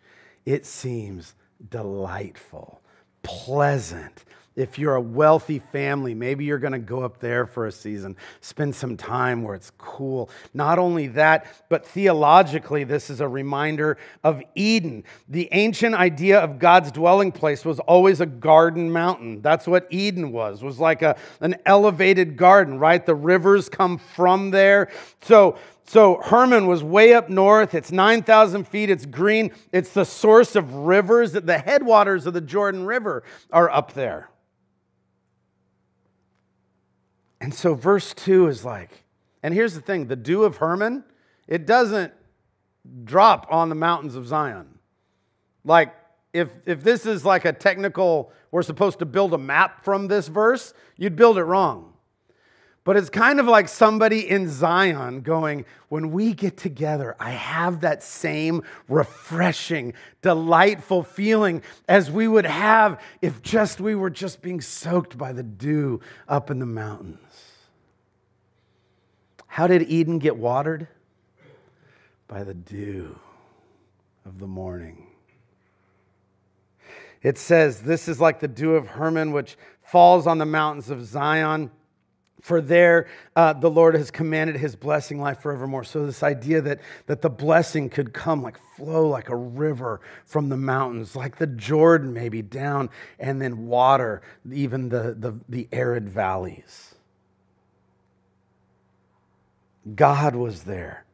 it 0.46 0.66
seems 0.66 1.36
delightful 1.70 2.82
pleasant. 3.28 4.24
If 4.58 4.80
you're 4.80 4.96
a 4.96 5.02
wealthy 5.02 5.60
family, 5.60 6.16
maybe 6.16 6.44
you're 6.44 6.58
going 6.58 6.74
to 6.74 6.80
go 6.80 7.04
up 7.04 7.20
there 7.20 7.46
for 7.46 7.68
a 7.68 7.72
season, 7.72 8.18
spend 8.42 8.76
some 8.76 8.98
time 8.98 9.44
where 9.44 9.54
it's 9.54 9.72
cool. 9.78 10.32
Not 10.52 10.80
only 10.80 11.08
that, 11.10 11.46
but 11.70 11.86
theologically, 11.86 12.84
this 12.84 13.12
is 13.12 13.22
a 13.22 13.28
reminder 13.28 14.00
of 14.24 14.42
Eden. 14.56 15.04
The 15.30 15.48
ancient 15.52 15.94
idea 15.94 16.40
of 16.40 16.58
God's 16.58 16.92
dwelling 16.92 17.32
place 17.32 17.64
was 17.64 17.80
always 17.82 18.20
a 18.20 18.26
garden 18.26 18.92
mountain. 18.92 19.44
That's 19.44 19.68
what 19.68 19.86
Eden 19.92 20.32
was, 20.32 20.64
was 20.64 20.80
like 20.80 21.04
a, 21.04 21.18
an 21.40 21.58
elevated 21.68 22.36
garden, 22.36 22.80
right? 22.80 23.06
The 23.06 23.16
rivers 23.16 23.70
come 23.70 24.00
from 24.00 24.50
there. 24.50 24.90
So 25.22 25.56
so 25.90 26.20
Hermon 26.22 26.68
was 26.68 26.84
way 26.84 27.14
up 27.14 27.30
north. 27.30 27.74
It's 27.74 27.94
9,000 27.94 28.68
feet. 28.68 28.90
It's 28.90 29.06
green. 29.06 29.52
It's 29.72 29.92
the 29.92 30.04
source 30.04 30.58
of 30.58 30.74
rivers. 30.74 31.32
The 31.32 31.58
headwaters 31.58 32.26
of 32.26 32.34
the 32.34 32.42
Jordan 32.42 32.86
River 32.86 33.24
are 33.54 33.70
up 33.70 33.94
there. 33.94 34.30
And 37.40 37.54
so 37.54 37.74
verse 37.74 38.14
2 38.14 38.48
is 38.48 38.66
like, 38.66 39.04
and 39.44 39.54
here's 39.54 39.74
the 39.74 39.82
thing 39.82 40.08
the 40.08 40.16
dew 40.16 40.44
of 40.44 40.58
Hermon, 40.58 41.04
it 41.48 41.66
doesn't 41.66 42.14
drop 43.04 43.48
on 43.50 43.70
the 43.70 43.76
mountains 43.76 44.16
of 44.16 44.28
Zion. 44.28 44.80
Like, 45.64 45.94
if, 46.34 46.50
if 46.66 46.84
this 46.84 47.06
is 47.06 47.26
like 47.26 47.46
a 47.46 47.54
technical, 47.54 48.32
we're 48.52 48.64
supposed 48.64 49.00
to 49.00 49.06
build 49.06 49.34
a 49.34 49.38
map 49.38 49.84
from 49.84 50.08
this 50.08 50.28
verse, 50.28 50.74
you'd 50.98 51.16
build 51.16 51.38
it 51.38 51.44
wrong. 51.44 51.94
But 52.88 52.96
it's 52.96 53.10
kind 53.10 53.42
of 53.42 53.48
like 53.48 53.68
somebody 53.68 54.30
in 54.30 54.48
Zion 54.48 55.20
going, 55.20 55.66
when 55.90 56.12
we 56.12 56.34
get 56.34 56.56
together, 56.56 57.18
I 57.20 57.32
have 57.32 57.82
that 57.82 58.02
same 58.02 58.64
refreshing, 58.88 59.94
delightful 60.22 61.04
feeling 61.04 61.64
as 61.90 62.10
we 62.10 62.30
would 62.30 62.46
have 62.46 63.02
if 63.22 63.42
just 63.42 63.82
we 63.82 63.94
were 63.94 64.10
just 64.10 64.42
being 64.42 64.62
soaked 64.62 65.18
by 65.18 65.34
the 65.34 65.44
dew 65.44 66.00
up 66.30 66.50
in 66.50 66.60
the 66.60 66.66
mountains. 66.66 67.27
How 69.58 69.66
did 69.66 69.90
Eden 69.90 70.20
get 70.20 70.38
watered? 70.38 70.88
By 72.28 72.44
the 72.44 72.54
dew 72.54 73.18
of 74.24 74.38
the 74.38 74.46
morning. 74.46 75.08
It 77.24 77.40
says, 77.40 77.82
This 77.82 78.08
is 78.08 78.22
like 78.22 78.40
the 78.40 78.48
dew 78.48 78.76
of 78.76 78.86
Hermon, 78.86 79.32
which 79.32 79.58
falls 79.82 80.28
on 80.28 80.38
the 80.38 80.46
mountains 80.46 80.92
of 80.92 81.04
Zion. 81.04 81.72
For 82.40 82.62
there, 82.62 83.08
uh, 83.36 83.54
the 83.54 83.72
Lord 83.72 83.96
has 83.96 84.12
commanded 84.12 84.58
his 84.58 84.76
blessing 84.76 85.20
life 85.20 85.42
forevermore. 85.42 85.86
So, 85.86 86.06
this 86.06 86.22
idea 86.22 86.62
that, 86.62 86.80
that 87.08 87.24
the 87.24 87.32
blessing 87.32 87.90
could 87.90 88.14
come 88.14 88.44
like 88.44 88.60
flow 88.76 89.08
like 89.08 89.30
a 89.30 89.36
river 89.36 90.02
from 90.28 90.50
the 90.50 90.58
mountains, 90.58 91.16
like 91.16 91.38
the 91.38 91.48
Jordan, 91.48 92.14
maybe 92.14 92.44
down, 92.44 92.92
and 93.18 93.42
then 93.42 93.66
water 93.66 94.22
even 94.54 94.90
the, 94.90 95.16
the, 95.18 95.40
the 95.50 95.68
arid 95.72 96.08
valleys. 96.08 96.94
God 99.96 100.36
was 100.36 100.64
there 100.64 101.06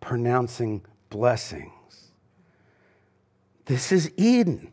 pronouncing 0.00 0.84
blessings. 1.10 1.72
This 3.66 3.92
is 3.92 4.10
Eden. 4.16 4.70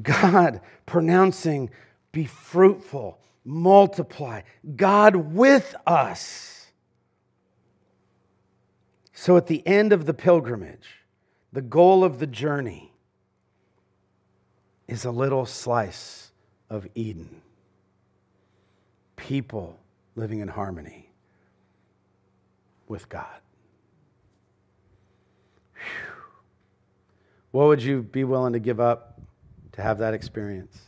God 0.00 0.60
pronouncing, 0.86 1.70
be 2.12 2.24
fruitful 2.24 3.18
multiply. 3.44 4.40
God 4.74 5.16
with 5.16 5.74
us. 5.86 6.66
So 9.12 9.36
at 9.36 9.46
the 9.46 9.66
end 9.66 9.92
of 9.92 10.06
the 10.06 10.14
pilgrimage, 10.14 11.04
the 11.52 11.62
goal 11.62 12.02
of 12.02 12.18
the 12.18 12.26
journey 12.26 12.92
is 14.88 15.04
a 15.04 15.10
little 15.10 15.46
slice 15.46 16.32
of 16.68 16.86
Eden. 16.94 17.42
People 19.16 19.78
living 20.16 20.40
in 20.40 20.48
harmony 20.48 21.10
with 22.88 23.08
God. 23.08 23.40
Whew. 25.74 25.82
What 27.50 27.68
would 27.68 27.82
you 27.82 28.02
be 28.02 28.24
willing 28.24 28.52
to 28.52 28.58
give 28.58 28.80
up 28.80 29.20
to 29.72 29.82
have 29.82 29.98
that 29.98 30.14
experience? 30.14 30.80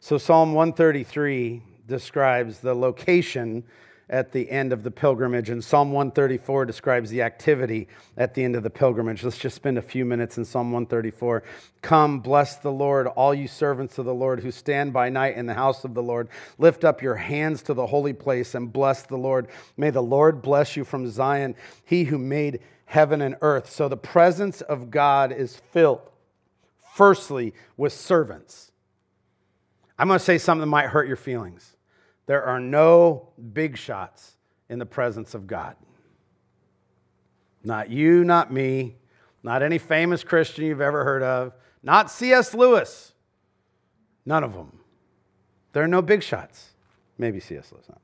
So, 0.00 0.16
Psalm 0.16 0.54
133 0.54 1.62
describes 1.86 2.60
the 2.60 2.74
location 2.74 3.64
at 4.10 4.32
the 4.32 4.50
end 4.50 4.72
of 4.72 4.82
the 4.82 4.90
pilgrimage, 4.90 5.50
and 5.50 5.62
Psalm 5.62 5.92
134 5.92 6.66
describes 6.66 7.10
the 7.10 7.22
activity 7.22 7.86
at 8.16 8.34
the 8.34 8.42
end 8.42 8.56
of 8.56 8.64
the 8.64 8.70
pilgrimage. 8.70 9.22
Let's 9.22 9.38
just 9.38 9.54
spend 9.54 9.78
a 9.78 9.82
few 9.82 10.04
minutes 10.04 10.36
in 10.36 10.44
Psalm 10.44 10.72
134. 10.72 11.44
Come, 11.80 12.18
bless 12.18 12.56
the 12.56 12.72
Lord, 12.72 13.06
all 13.06 13.32
you 13.32 13.46
servants 13.46 13.98
of 13.98 14.06
the 14.06 14.14
Lord 14.14 14.40
who 14.40 14.50
stand 14.50 14.92
by 14.92 15.10
night 15.10 15.36
in 15.36 15.46
the 15.46 15.54
house 15.54 15.84
of 15.84 15.94
the 15.94 16.02
Lord. 16.02 16.28
Lift 16.58 16.84
up 16.84 17.00
your 17.00 17.14
hands 17.14 17.62
to 17.62 17.72
the 17.72 17.86
holy 17.86 18.12
place 18.12 18.56
and 18.56 18.72
bless 18.72 19.04
the 19.04 19.16
Lord. 19.16 19.46
May 19.76 19.90
the 19.90 20.02
Lord 20.02 20.42
bless 20.42 20.76
you 20.76 20.84
from 20.84 21.08
Zion, 21.08 21.54
he 21.84 22.04
who 22.04 22.18
made 22.18 22.58
heaven 22.86 23.22
and 23.22 23.36
earth. 23.42 23.70
So 23.70 23.88
the 23.88 23.96
presence 23.96 24.60
of 24.60 24.90
God 24.90 25.30
is 25.30 25.54
filled, 25.70 26.00
firstly, 26.96 27.54
with 27.76 27.92
servants. 27.92 28.72
I'm 29.96 30.08
going 30.08 30.18
to 30.18 30.24
say 30.24 30.38
something 30.38 30.62
that 30.62 30.66
might 30.66 30.86
hurt 30.86 31.06
your 31.06 31.16
feelings. 31.16 31.76
There 32.30 32.44
are 32.44 32.60
no 32.60 33.30
big 33.52 33.76
shots 33.76 34.36
in 34.68 34.78
the 34.78 34.86
presence 34.86 35.34
of 35.34 35.48
God. 35.48 35.74
Not 37.64 37.90
you, 37.90 38.22
not 38.22 38.52
me, 38.52 38.98
not 39.42 39.64
any 39.64 39.78
famous 39.78 40.22
Christian 40.22 40.64
you've 40.66 40.80
ever 40.80 41.02
heard 41.02 41.24
of, 41.24 41.54
not 41.82 42.08
C.S. 42.08 42.54
Lewis. 42.54 43.14
None 44.24 44.44
of 44.44 44.54
them. 44.54 44.78
There 45.72 45.82
are 45.82 45.88
no 45.88 46.02
big 46.02 46.22
shots. 46.22 46.70
Maybe 47.18 47.40
C.S. 47.40 47.72
Lewis. 47.72 47.86
Not. 47.88 48.00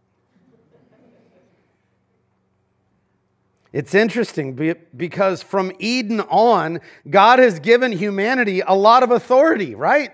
It's 3.72 3.94
interesting 3.94 4.76
because 4.96 5.40
from 5.44 5.70
Eden 5.78 6.20
on, 6.22 6.80
God 7.08 7.38
has 7.38 7.60
given 7.60 7.92
humanity 7.92 8.60
a 8.60 8.74
lot 8.74 9.04
of 9.04 9.12
authority, 9.12 9.76
right? 9.76 10.10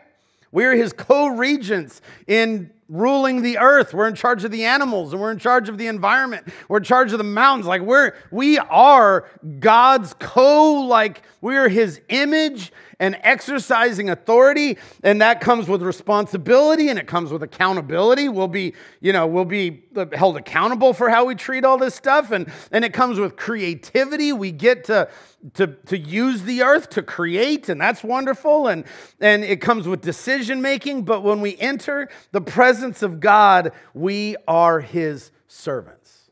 We're 0.50 0.76
his 0.76 0.92
co 0.92 1.28
regents 1.28 2.02
in 2.26 2.72
ruling 2.88 3.42
the 3.42 3.58
earth. 3.58 3.94
We're 3.94 4.08
in 4.08 4.14
charge 4.14 4.44
of 4.44 4.50
the 4.50 4.64
animals 4.64 5.12
and 5.12 5.22
we're 5.22 5.30
in 5.30 5.38
charge 5.38 5.68
of 5.68 5.78
the 5.78 5.86
environment. 5.86 6.48
We're 6.68 6.78
in 6.78 6.84
charge 6.84 7.12
of 7.12 7.18
the 7.18 7.24
mountains. 7.24 7.66
Like 7.66 7.82
we're 7.82 8.14
we 8.30 8.58
are 8.58 9.28
God's 9.58 10.14
co 10.18 10.74
like 10.82 11.22
we're 11.40 11.68
his 11.68 12.00
image 12.08 12.72
and 12.98 13.18
exercising 13.22 14.10
authority 14.10 14.78
and 15.02 15.20
that 15.22 15.40
comes 15.40 15.68
with 15.68 15.82
responsibility 15.82 16.88
and 16.88 16.98
it 16.98 17.06
comes 17.06 17.32
with 17.32 17.42
accountability. 17.42 18.28
We'll 18.28 18.46
be, 18.48 18.74
you 19.00 19.12
know, 19.12 19.26
we'll 19.26 19.44
be 19.44 19.84
uh, 19.96 20.06
held 20.12 20.36
accountable 20.36 20.92
for 20.92 21.08
how 21.08 21.24
we 21.24 21.34
treat 21.34 21.64
all 21.64 21.78
this 21.78 21.94
stuff 21.94 22.30
and 22.30 22.52
and 22.70 22.84
it 22.84 22.92
comes 22.92 23.18
with 23.18 23.36
creativity. 23.36 24.32
We 24.32 24.52
get 24.52 24.84
to 24.84 25.08
to, 25.54 25.66
to 25.66 25.98
use 25.98 26.44
the 26.44 26.62
earth 26.62 26.90
to 26.90 27.02
create, 27.02 27.68
and 27.68 27.80
that's 27.80 28.04
wonderful. 28.04 28.68
And, 28.68 28.84
and 29.20 29.42
it 29.42 29.60
comes 29.60 29.88
with 29.88 30.00
decision 30.00 30.62
making. 30.62 31.04
But 31.04 31.22
when 31.22 31.40
we 31.40 31.56
enter 31.58 32.08
the 32.30 32.40
presence 32.40 32.71
of 33.02 33.20
God, 33.20 33.72
we 33.92 34.36
are 34.48 34.80
his 34.80 35.30
servants. 35.48 36.30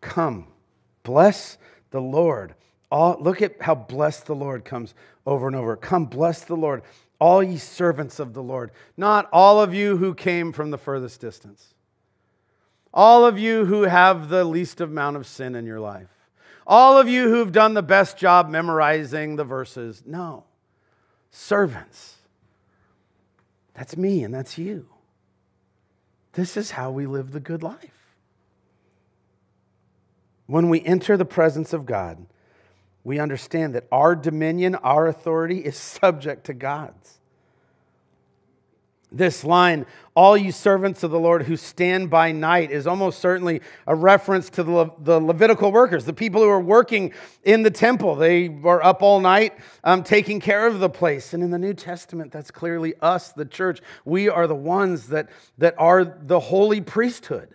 Come, 0.00 0.46
bless 1.02 1.58
the 1.90 2.00
Lord. 2.00 2.54
All, 2.90 3.16
look 3.18 3.42
at 3.42 3.60
how 3.60 3.74
blessed 3.74 4.26
the 4.26 4.36
Lord 4.36 4.64
comes 4.64 4.94
over 5.26 5.48
and 5.48 5.56
over. 5.56 5.74
Come, 5.76 6.04
bless 6.04 6.44
the 6.44 6.54
Lord, 6.54 6.82
all 7.18 7.42
ye 7.42 7.56
servants 7.56 8.20
of 8.20 8.34
the 8.34 8.42
Lord, 8.42 8.70
not 8.96 9.28
all 9.32 9.60
of 9.60 9.74
you 9.74 9.96
who 9.96 10.14
came 10.14 10.52
from 10.52 10.70
the 10.70 10.78
furthest 10.78 11.20
distance 11.20 11.74
all 12.96 13.26
of 13.26 13.38
you 13.38 13.66
who 13.66 13.82
have 13.82 14.30
the 14.30 14.42
least 14.42 14.80
amount 14.80 15.16
of 15.16 15.26
sin 15.26 15.54
in 15.54 15.66
your 15.66 15.78
life, 15.78 16.08
all 16.66 16.96
of 16.96 17.06
you 17.06 17.28
who've 17.28 17.52
done 17.52 17.74
the 17.74 17.82
best 17.82 18.16
job 18.16 18.48
memorizing 18.48 19.36
the 19.36 19.44
verses. 19.44 20.02
No, 20.06 20.44
servants. 21.36 22.16
That's 23.74 23.96
me 23.96 24.24
and 24.24 24.32
that's 24.32 24.56
you. 24.56 24.88
This 26.32 26.56
is 26.56 26.72
how 26.72 26.90
we 26.90 27.06
live 27.06 27.32
the 27.32 27.40
good 27.40 27.62
life. 27.62 28.14
When 30.46 30.70
we 30.70 30.80
enter 30.82 31.16
the 31.16 31.24
presence 31.24 31.72
of 31.72 31.84
God, 31.84 32.24
we 33.04 33.18
understand 33.18 33.74
that 33.74 33.86
our 33.92 34.16
dominion, 34.16 34.76
our 34.76 35.06
authority 35.06 35.58
is 35.58 35.76
subject 36.00 36.46
to 36.46 36.54
God's. 36.54 37.15
This 39.12 39.44
line, 39.44 39.86
all 40.16 40.36
you 40.36 40.50
servants 40.50 41.04
of 41.04 41.12
the 41.12 41.18
Lord 41.18 41.44
who 41.44 41.56
stand 41.56 42.10
by 42.10 42.32
night, 42.32 42.72
is 42.72 42.88
almost 42.88 43.20
certainly 43.20 43.60
a 43.86 43.94
reference 43.94 44.50
to 44.50 44.64
the, 44.64 44.70
Le- 44.70 44.90
the 44.98 45.20
Levitical 45.20 45.70
workers, 45.70 46.04
the 46.04 46.12
people 46.12 46.42
who 46.42 46.48
are 46.48 46.60
working 46.60 47.12
in 47.44 47.62
the 47.62 47.70
temple. 47.70 48.16
They 48.16 48.48
are 48.64 48.82
up 48.82 49.02
all 49.02 49.20
night 49.20 49.54
um, 49.84 50.02
taking 50.02 50.40
care 50.40 50.66
of 50.66 50.80
the 50.80 50.88
place. 50.88 51.34
And 51.34 51.42
in 51.42 51.50
the 51.52 51.58
New 51.58 51.72
Testament, 51.72 52.32
that's 52.32 52.50
clearly 52.50 52.94
us, 53.00 53.32
the 53.32 53.44
church. 53.44 53.80
We 54.04 54.28
are 54.28 54.48
the 54.48 54.56
ones 54.56 55.06
that, 55.08 55.30
that 55.58 55.76
are 55.78 56.04
the 56.04 56.40
holy 56.40 56.80
priesthood. 56.80 57.54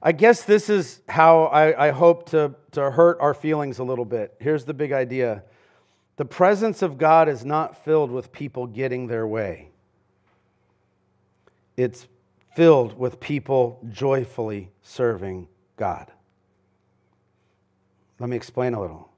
I 0.00 0.12
guess 0.12 0.44
this 0.44 0.70
is 0.70 1.00
how 1.08 1.46
I, 1.46 1.88
I 1.88 1.90
hope 1.90 2.30
to, 2.30 2.54
to 2.72 2.92
hurt 2.92 3.18
our 3.20 3.34
feelings 3.34 3.80
a 3.80 3.84
little 3.84 4.04
bit. 4.04 4.34
Here's 4.38 4.64
the 4.64 4.74
big 4.74 4.92
idea 4.92 5.42
the 6.16 6.24
presence 6.24 6.82
of 6.82 6.98
God 6.98 7.28
is 7.28 7.44
not 7.44 7.84
filled 7.84 8.10
with 8.10 8.32
people 8.32 8.66
getting 8.66 9.06
their 9.06 9.26
way, 9.26 9.70
it's 11.76 12.06
filled 12.54 12.98
with 12.98 13.20
people 13.20 13.78
joyfully 13.90 14.70
serving 14.82 15.46
God. 15.76 16.10
Let 18.18 18.30
me 18.30 18.36
explain 18.36 18.72
a 18.72 18.80
little. 18.80 19.10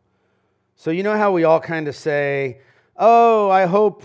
So, 0.75 0.91
you 0.91 1.05
know 1.05 1.17
how 1.17 1.33
we 1.33 1.45
all 1.45 1.61
kind 1.61 1.87
of 1.87 1.95
say, 1.95 2.59
Oh, 2.97 3.49
I 3.49 3.67
hope, 3.67 4.03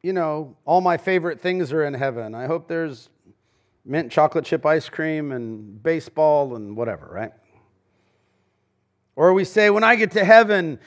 you 0.00 0.12
know, 0.12 0.56
all 0.64 0.80
my 0.80 0.96
favorite 0.96 1.40
things 1.40 1.72
are 1.72 1.84
in 1.84 1.94
heaven. 1.94 2.36
I 2.36 2.46
hope 2.46 2.68
there's 2.68 3.08
mint 3.84 4.12
chocolate 4.12 4.44
chip 4.44 4.64
ice 4.64 4.88
cream 4.88 5.32
and 5.32 5.82
baseball 5.82 6.54
and 6.54 6.76
whatever, 6.76 7.08
right? 7.10 7.32
Or 9.16 9.32
we 9.32 9.44
say, 9.44 9.70
When 9.70 9.82
I 9.82 9.96
get 9.96 10.12
to 10.12 10.24
heaven, 10.24 10.78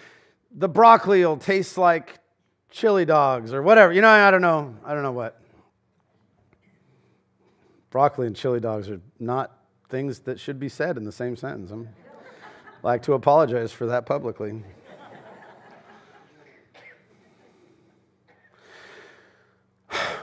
the 0.54 0.70
broccoli 0.70 1.26
will 1.26 1.38
taste 1.38 1.78
like 1.78 2.20
chili 2.70 3.06
dogs 3.06 3.54
or 3.54 3.62
whatever. 3.62 3.94
You 3.94 4.02
know, 4.02 4.10
I 4.10 4.32
don't 4.32 4.42
know. 4.42 4.76
I 4.86 4.94
don't 4.94 5.04
know 5.04 5.12
what. 5.12 5.40
Broccoli 7.90 8.28
and 8.28 8.36
chili 8.36 8.60
dogs 8.60 8.90
are 8.90 9.02
not 9.20 9.58
things 9.90 10.20
that 10.20 10.40
should 10.40 10.60
be 10.60 10.70
said 10.70 10.98
in 10.98 11.04
the 11.04 11.12
same 11.12 11.36
sentence. 11.36 11.72
I'm 11.72 11.90
like 12.84 13.04
to 13.04 13.14
apologize 13.14 13.72
for 13.72 13.88
that 13.88 14.06
publicly. 14.06 14.64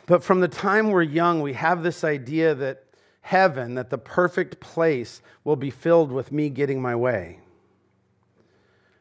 But 0.06 0.24
from 0.24 0.40
the 0.40 0.48
time 0.48 0.90
we're 0.90 1.02
young, 1.02 1.42
we 1.42 1.52
have 1.52 1.82
this 1.82 2.02
idea 2.02 2.54
that 2.54 2.84
heaven, 3.20 3.74
that 3.74 3.90
the 3.90 3.98
perfect 3.98 4.58
place, 4.58 5.20
will 5.44 5.56
be 5.56 5.68
filled 5.68 6.10
with 6.10 6.32
me 6.32 6.48
getting 6.48 6.80
my 6.80 6.96
way. 6.96 7.40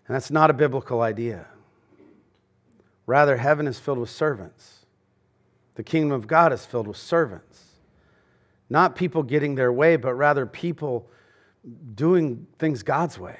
And 0.07 0.15
that's 0.15 0.31
not 0.31 0.49
a 0.49 0.53
biblical 0.53 1.01
idea. 1.01 1.45
Rather, 3.05 3.37
heaven 3.37 3.67
is 3.67 3.79
filled 3.79 3.99
with 3.99 4.09
servants. 4.09 4.85
The 5.75 5.83
kingdom 5.83 6.11
of 6.11 6.27
God 6.27 6.53
is 6.53 6.65
filled 6.65 6.87
with 6.87 6.97
servants. 6.97 7.63
Not 8.69 8.95
people 8.95 9.23
getting 9.23 9.55
their 9.55 9.71
way, 9.71 9.95
but 9.95 10.13
rather 10.13 10.45
people 10.45 11.09
doing 11.95 12.47
things 12.57 12.83
God's 12.83 13.19
way. 13.19 13.37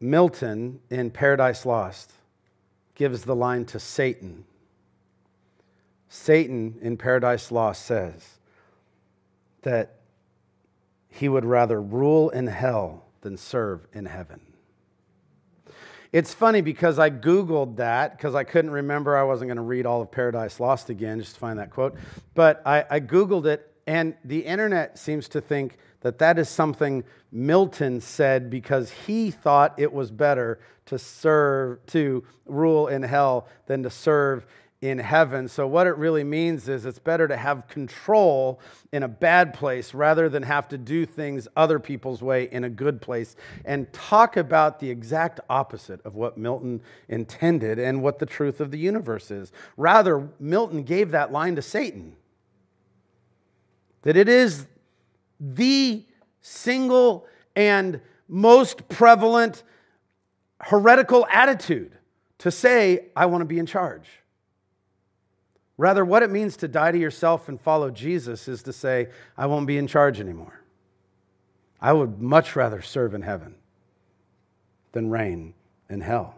Milton 0.00 0.80
in 0.88 1.10
Paradise 1.10 1.66
Lost 1.66 2.12
gives 2.94 3.24
the 3.24 3.36
line 3.36 3.66
to 3.66 3.78
Satan. 3.78 4.44
Satan 6.08 6.78
in 6.80 6.96
Paradise 6.96 7.52
Lost 7.52 7.84
says 7.84 8.38
that 9.62 9.99
he 11.10 11.28
would 11.28 11.44
rather 11.44 11.80
rule 11.80 12.30
in 12.30 12.46
hell 12.46 13.04
than 13.20 13.36
serve 13.36 13.86
in 13.92 14.06
heaven. 14.06 14.40
It's 16.12 16.34
funny 16.34 16.60
because 16.60 16.98
I 16.98 17.10
Googled 17.10 17.76
that 17.76 18.16
because 18.16 18.34
I 18.34 18.42
couldn't 18.42 18.72
remember. 18.72 19.16
I 19.16 19.22
wasn't 19.22 19.48
going 19.48 19.56
to 19.56 19.62
read 19.62 19.86
all 19.86 20.02
of 20.02 20.10
Paradise 20.10 20.58
Lost 20.58 20.90
again 20.90 21.20
just 21.20 21.34
to 21.34 21.40
find 21.40 21.58
that 21.58 21.70
quote. 21.70 21.96
But 22.34 22.62
I, 22.66 22.84
I 22.90 23.00
Googled 23.00 23.46
it, 23.46 23.72
and 23.86 24.14
the 24.24 24.40
internet 24.40 24.98
seems 24.98 25.28
to 25.28 25.40
think 25.40 25.78
that 26.00 26.18
that 26.18 26.38
is 26.38 26.48
something 26.48 27.04
Milton 27.30 28.00
said 28.00 28.50
because 28.50 28.90
he 28.90 29.30
thought 29.30 29.74
it 29.78 29.92
was 29.92 30.10
better 30.10 30.58
to 30.86 30.98
serve, 30.98 31.84
to 31.86 32.24
rule 32.46 32.88
in 32.88 33.02
hell 33.02 33.46
than 33.66 33.84
to 33.84 33.90
serve 33.90 34.46
in 34.82 34.98
heaven. 34.98 35.46
So, 35.46 35.66
what 35.66 35.86
it 35.86 35.96
really 35.96 36.24
means 36.24 36.68
is 36.68 36.86
it's 36.86 36.98
better 36.98 37.28
to 37.28 37.36
have 37.36 37.68
control 37.68 38.60
in 38.92 39.02
a 39.02 39.08
bad 39.08 39.52
place 39.52 39.92
rather 39.92 40.28
than 40.28 40.42
have 40.42 40.68
to 40.68 40.78
do 40.78 41.04
things 41.04 41.46
other 41.54 41.78
people's 41.78 42.22
way 42.22 42.48
in 42.50 42.64
a 42.64 42.70
good 42.70 43.02
place 43.02 43.36
and 43.64 43.92
talk 43.92 44.36
about 44.36 44.80
the 44.80 44.88
exact 44.88 45.40
opposite 45.50 46.00
of 46.06 46.14
what 46.14 46.38
Milton 46.38 46.80
intended 47.08 47.78
and 47.78 48.02
what 48.02 48.18
the 48.18 48.26
truth 48.26 48.60
of 48.60 48.70
the 48.70 48.78
universe 48.78 49.30
is. 49.30 49.52
Rather, 49.76 50.28
Milton 50.38 50.82
gave 50.82 51.10
that 51.10 51.30
line 51.30 51.56
to 51.56 51.62
Satan 51.62 52.16
that 54.02 54.16
it 54.16 54.28
is 54.30 54.66
the 55.38 56.04
single 56.40 57.26
and 57.54 58.00
most 58.28 58.88
prevalent 58.88 59.62
heretical 60.62 61.26
attitude 61.30 61.92
to 62.38 62.50
say, 62.50 63.08
I 63.14 63.26
want 63.26 63.42
to 63.42 63.46
be 63.46 63.58
in 63.58 63.66
charge. 63.66 64.06
Rather, 65.80 66.04
what 66.04 66.22
it 66.22 66.28
means 66.28 66.58
to 66.58 66.68
die 66.68 66.92
to 66.92 66.98
yourself 66.98 67.48
and 67.48 67.58
follow 67.58 67.90
Jesus 67.90 68.48
is 68.48 68.62
to 68.64 68.70
say, 68.70 69.08
I 69.34 69.46
won't 69.46 69.66
be 69.66 69.78
in 69.78 69.86
charge 69.86 70.20
anymore. 70.20 70.60
I 71.80 71.94
would 71.94 72.20
much 72.20 72.54
rather 72.54 72.82
serve 72.82 73.14
in 73.14 73.22
heaven 73.22 73.54
than 74.92 75.08
reign 75.08 75.54
in 75.88 76.02
hell. 76.02 76.34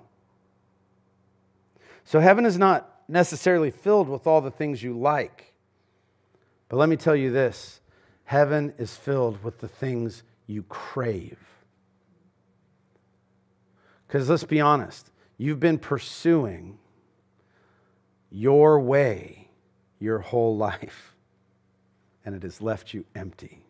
So, 2.05 2.21
heaven 2.21 2.47
is 2.47 2.57
not 2.57 2.89
necessarily 3.09 3.73
filled 3.73 4.09
with 4.09 4.29
all 4.29 4.41
the 4.41 4.53
things 4.53 4.81
you 4.81 4.97
like. 4.97 5.53
But 6.69 6.77
let 6.77 6.89
me 6.89 6.95
tell 6.95 7.17
you 7.17 7.33
this 7.33 7.81
heaven 8.23 8.73
is 8.79 8.95
filled 8.95 9.43
with 9.43 9.59
the 9.59 9.67
things 9.67 10.23
you 10.47 10.63
crave. 10.63 11.41
Because 14.07 14.31
let's 14.31 14.45
be 14.45 14.61
honest, 14.61 15.11
you've 15.37 15.59
been 15.59 15.81
pursuing 15.81 16.79
your 18.33 18.81
way 18.81 19.43
your 20.03 20.19
whole 20.19 20.57
life, 20.57 21.15
and 22.25 22.35
it 22.35 22.43
has 22.43 22.61
left 22.61 22.93
you 22.93 23.05
empty. 23.15 23.63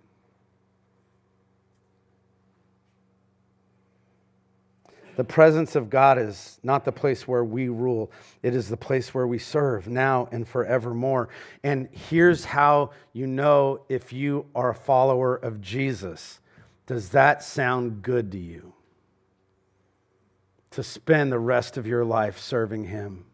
The 5.17 5.25
presence 5.25 5.77
of 5.77 5.91
God 5.91 6.19
is 6.19 6.59
not 6.63 6.87
the 6.87 6.93
place 6.93 7.29
where 7.29 7.45
we 7.45 7.69
rule, 7.69 8.11
it 8.43 8.55
is 8.55 8.71
the 8.71 8.79
place 8.79 9.13
where 9.13 9.27
we 9.27 9.39
serve 9.39 9.87
now 9.87 10.27
and 10.33 10.49
forevermore. 10.49 11.29
And 11.63 11.91
here's 11.93 12.47
how 12.47 12.93
you 13.13 13.27
know 13.27 13.83
if 13.91 14.11
you 14.11 14.47
are 14.55 14.71
a 14.71 14.75
follower 14.75 15.37
of 15.37 15.61
Jesus. 15.61 16.41
Does 16.87 17.11
that 17.11 17.43
sound 17.43 18.01
good 18.03 18.33
to 18.33 18.39
you? 18.39 18.73
To 20.71 20.83
spend 20.83 21.31
the 21.31 21.39
rest 21.39 21.77
of 21.77 21.87
your 21.87 22.07
life 22.07 22.39
serving 22.39 22.85
Him. 22.85 23.27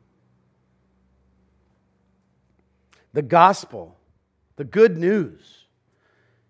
The 3.13 3.23
gospel, 3.23 3.97
the 4.57 4.65
good 4.65 4.97
news, 4.97 5.67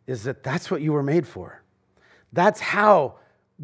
is 0.07 0.25
that 0.25 0.43
that's 0.43 0.71
what 0.71 0.81
you 0.81 0.93
were 0.93 1.03
made 1.03 1.27
for. 1.27 1.63
That's 2.33 2.61
how 2.61 3.17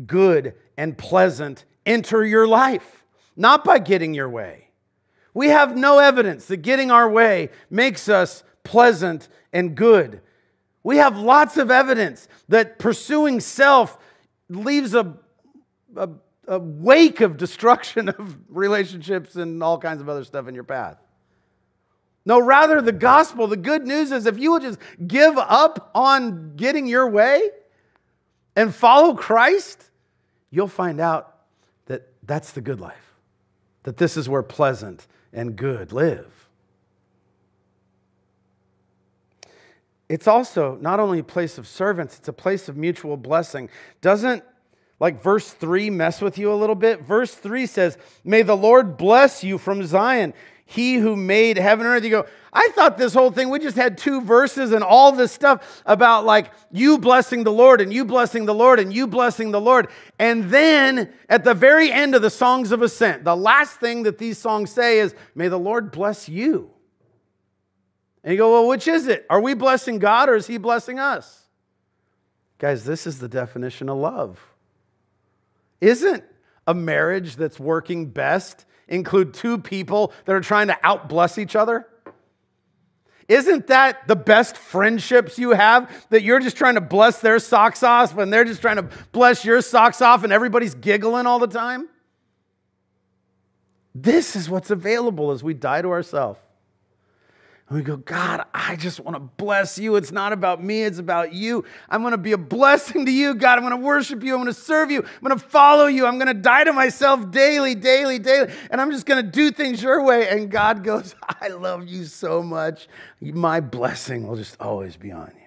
good 0.07 0.55
and 0.77 0.97
pleasant 0.97 1.65
enter 1.87 2.25
your 2.25 2.47
life, 2.47 3.05
not 3.37 3.65
by 3.65 3.79
getting 3.79 4.15
your 4.15 4.29
way. 4.29 4.69
We 5.33 5.49
have 5.49 5.77
no 5.77 5.99
evidence 5.99 6.47
that 6.47 6.59
getting 6.59 6.91
our 6.91 7.11
way 7.11 7.51
makes 7.69 8.09
us 8.09 8.45
pleasant 8.63 9.29
and 9.53 9.75
good. 9.75 10.21
We 10.83 10.99
have 10.99 11.19
lots 11.19 11.57
of 11.57 11.71
evidence 11.71 12.29
that 12.49 12.79
pursuing 12.79 13.41
self 13.41 13.99
leaves 14.49 14.95
a, 14.95 15.15
a, 15.97 16.11
a, 16.47 16.59
wake 16.59 17.21
of 17.21 17.37
destruction 17.37 18.09
of 18.19 18.37
relationships 18.49 19.35
and 19.37 19.63
all 19.63 19.79
kinds 19.79 20.01
of 20.01 20.09
other 20.09 20.25
stuff 20.25 20.47
in 20.47 20.55
your 20.55 20.65
path. 20.65 20.99
No, 22.27 22.41
rather, 22.41 22.81
the 22.81 22.93
gospel, 22.93 23.47
the 23.47 23.57
good 23.57 23.87
news 23.87 24.11
is 24.11 24.27
if 24.27 24.39
you 24.39 24.53
will 24.53 24.61
just 24.61 24.79
give 25.07 25.37
up 25.37 25.91
on 25.95 26.57
getting 26.57 26.87
your 26.87 27.09
way 27.09 27.51
and 28.57 28.75
follow 28.75 29.15
Christ, 29.15 29.91
you'll 30.51 30.69
find 30.69 31.01
out 31.01 31.37
that 31.87 32.09
that's 32.23 32.53
the 32.53 32.63
good 32.63 32.81
life, 32.81 33.15
that 33.83 33.99
this 33.99 34.17
is 34.17 34.29
where 34.29 34.43
pleasant 34.43 35.07
and 35.33 35.55
good 35.55 35.93
live. 35.93 36.31
It's 40.09 40.29
also 40.29 40.79
not 40.81 41.01
only 41.01 41.19
a 41.19 41.25
place 41.25 41.59
of 41.59 41.67
servants, 41.67 42.19
it's 42.19 42.29
a 42.29 42.33
place 42.33 42.69
of 42.69 42.77
mutual 42.77 43.17
blessing. 43.17 43.69
Doesn't 44.01 44.45
like 45.01 45.23
verse 45.23 45.51
3 45.51 45.91
mess 45.91 46.21
with 46.21 46.39
you 46.39 46.53
a 46.53 46.55
little 46.55 46.75
bit? 46.75 47.03
Verse 47.03 47.35
3 47.35 47.67
says, 47.67 47.99
May 48.23 48.43
the 48.43 48.57
Lord 48.57 48.97
bless 48.97 49.43
you 49.43 49.59
from 49.59 49.85
Zion 49.85 50.33
he 50.67 50.97
who 50.97 51.15
made 51.15 51.57
heaven 51.57 51.87
and 51.87 51.95
earth. 51.95 52.05
You 52.05 52.11
go, 52.11 52.27
I 52.53 52.69
thought 52.75 52.97
this 52.97 53.13
whole 53.13 53.31
thing, 53.31 53.51
we 53.51 53.59
just 53.59 53.77
had 53.77 53.99
two 53.99 54.21
verses 54.21 54.73
and 54.73 54.83
all 54.83 55.13
this 55.13 55.33
stuff 55.33 55.83
about 55.85 56.25
like 56.25 56.53
you 56.71 56.99
blessing 56.99 57.45
the 57.45 57.53
Lord 57.53 57.81
and 57.81 57.93
you 57.93 58.05
blessing 58.05 58.47
the 58.47 58.55
Lord 58.55 58.81
and 58.81 58.93
you 58.93 59.07
blessing 59.07 59.51
the 59.51 59.61
Lord. 59.61 59.89
And 60.19 60.45
then 60.51 61.13
at 61.29 61.45
the 61.45 61.55
very 61.55 61.93
end 61.93 62.15
of 62.15 62.23
the 62.23 62.31
Songs 62.31 62.73
of 62.73 62.81
Ascent, 62.81 63.25
the 63.25 63.37
last 63.37 63.79
thing 63.81 64.05
that 64.05 64.19
these 64.19 64.39
songs 64.39 64.71
say 64.71 65.01
is, 65.01 65.15
May 65.35 65.49
the 65.49 65.59
Lord 65.59 65.91
bless 65.91 66.29
you. 66.29 66.71
And 68.23 68.33
you 68.33 68.39
go, 68.39 68.53
Well, 68.53 68.69
which 68.69 68.89
is 68.89 69.07
it? 69.07 69.27
Are 69.29 69.41
we 69.41 69.55
blessing 69.55 69.99
God 69.99 70.29
or 70.29 70.37
is 70.37 70.47
He 70.47 70.57
blessing 70.57 70.99
us? 70.99 71.43
Guys, 72.59 72.85
this 72.85 73.07
is 73.07 73.19
the 73.19 73.29
definition 73.29 73.89
of 73.91 73.99
love. 73.99 74.41
Isn't 75.81 76.25
a 76.67 76.73
marriage 76.73 77.37
that's 77.37 77.61
working 77.61 78.07
best 78.07 78.65
include 78.89 79.35
two 79.35 79.59
people 79.59 80.13
that 80.25 80.35
are 80.35 80.41
trying 80.41 80.69
to 80.69 80.79
outbless 80.85 81.39
each 81.39 81.57
other? 81.57 81.87
Isn't 83.29 83.69
that 83.69 84.07
the 84.07 84.17
best 84.17 84.57
friendships 84.57 85.39
you 85.39 85.51
have? 85.51 85.91
That 86.11 86.23
you're 86.23 86.41
just 86.41 86.57
trying 86.57 86.75
to 86.75 86.81
bless 86.81 87.21
their 87.21 87.39
socks 87.39 87.83
off 87.83 88.17
and 88.19 88.33
they're 88.33 88.45
just 88.45 88.61
trying 88.61 88.77
to 88.77 88.89
bless 89.13 89.45
your 89.45 89.63
socks 89.63 90.03
off 90.03 90.25
and 90.25 90.33
everybody's 90.33 90.75
giggling 90.75 91.27
all 91.27 91.39
the 91.39 91.47
time? 91.47 91.89
This 93.95 94.37
is 94.37 94.51
what's 94.51 94.71
available 94.71 95.31
as 95.31 95.43
we 95.43 95.55
die 95.55 95.81
to 95.81 95.91
ourselves. 95.91 96.41
We 97.75 97.83
go, 97.83 97.97
God, 97.97 98.47
I 98.55 98.77
just 98.77 99.01
want 99.01 99.17
to 99.17 99.21
bless 99.21 99.81
you. 99.81 99.97
It's 99.97 100.13
not 100.13 100.33
about 100.33 100.63
me, 100.63 100.85
it's 100.85 101.01
about 101.01 101.33
you. 101.33 101.65
I'm 101.89 102.03
going 102.03 102.13
to 102.13 102.19
be 102.19 102.31
a 102.31 102.39
blessing 102.39 103.05
to 103.05 103.11
you, 103.11 103.35
God. 103.35 103.59
I'm 103.59 103.65
going 103.65 103.73
to 103.73 103.85
worship 103.85 104.23
you. 104.23 104.33
I'm 104.33 104.43
going 104.43 104.55
to 104.55 104.61
serve 104.61 104.93
you. 104.93 105.03
I'm 105.03 105.29
going 105.29 105.37
to 105.37 105.45
follow 105.45 105.87
you. 105.87 106.07
I'm 106.07 106.17
going 106.17 106.29
to 106.29 106.41
die 106.41 106.63
to 106.63 106.73
myself 106.73 107.33
daily, 107.33 107.75
daily, 107.75 108.21
daily. 108.21 108.53
And 108.71 108.81
I'm 108.81 108.93
just 108.93 109.07
going 109.07 109.25
to 109.25 109.29
do 109.29 109.51
things 109.51 109.83
your 109.83 110.05
way. 110.05 110.29
And 110.29 110.53
God 110.53 110.85
goes, 110.85 111.17
I 111.41 111.49
love 111.49 111.89
you 111.89 112.05
so 112.05 112.45
much. 112.45 112.87
My 113.21 113.59
blessing 113.59 114.29
will 114.29 114.37
just 114.37 114.57
always 114.61 114.97
be 114.97 115.11
on 115.11 115.33
you. 115.35 115.43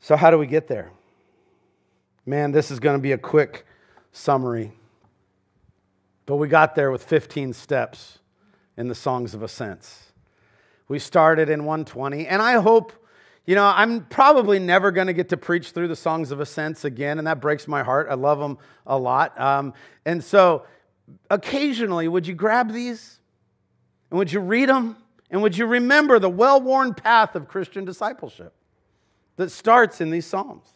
So, 0.00 0.16
how 0.16 0.30
do 0.30 0.36
we 0.36 0.46
get 0.46 0.68
there? 0.68 0.90
Man, 2.26 2.52
this 2.52 2.70
is 2.70 2.78
going 2.78 2.98
to 2.98 3.02
be 3.02 3.12
a 3.12 3.18
quick 3.18 3.64
summary. 4.12 4.74
But 6.26 6.36
we 6.36 6.48
got 6.48 6.74
there 6.74 6.90
with 6.90 7.04
15 7.04 7.52
steps 7.52 8.18
in 8.76 8.88
the 8.88 8.94
Songs 8.94 9.34
of 9.34 9.42
Ascents. 9.42 10.12
We 10.88 10.98
started 10.98 11.48
in 11.48 11.64
120, 11.64 12.26
and 12.26 12.42
I 12.42 12.54
hope, 12.60 12.92
you 13.46 13.54
know, 13.54 13.64
I'm 13.64 14.04
probably 14.06 14.58
never 14.58 14.90
going 14.90 15.06
to 15.06 15.12
get 15.12 15.28
to 15.30 15.36
preach 15.36 15.70
through 15.70 15.88
the 15.88 15.96
Songs 15.96 16.30
of 16.30 16.40
Ascents 16.40 16.84
again, 16.84 17.18
and 17.18 17.26
that 17.26 17.40
breaks 17.40 17.68
my 17.68 17.82
heart. 17.82 18.08
I 18.10 18.14
love 18.14 18.38
them 18.38 18.58
a 18.86 18.98
lot. 18.98 19.38
Um, 19.40 19.74
and 20.04 20.22
so 20.22 20.64
occasionally, 21.30 22.08
would 22.08 22.26
you 22.26 22.34
grab 22.34 22.72
these 22.72 23.18
and 24.10 24.18
would 24.18 24.32
you 24.32 24.40
read 24.40 24.68
them? 24.68 24.96
And 25.30 25.42
would 25.42 25.56
you 25.56 25.66
remember 25.66 26.18
the 26.18 26.30
well 26.30 26.60
worn 26.60 26.94
path 26.94 27.34
of 27.34 27.48
Christian 27.48 27.84
discipleship 27.84 28.54
that 29.36 29.50
starts 29.50 30.00
in 30.00 30.10
these 30.10 30.26
Psalms? 30.26 30.73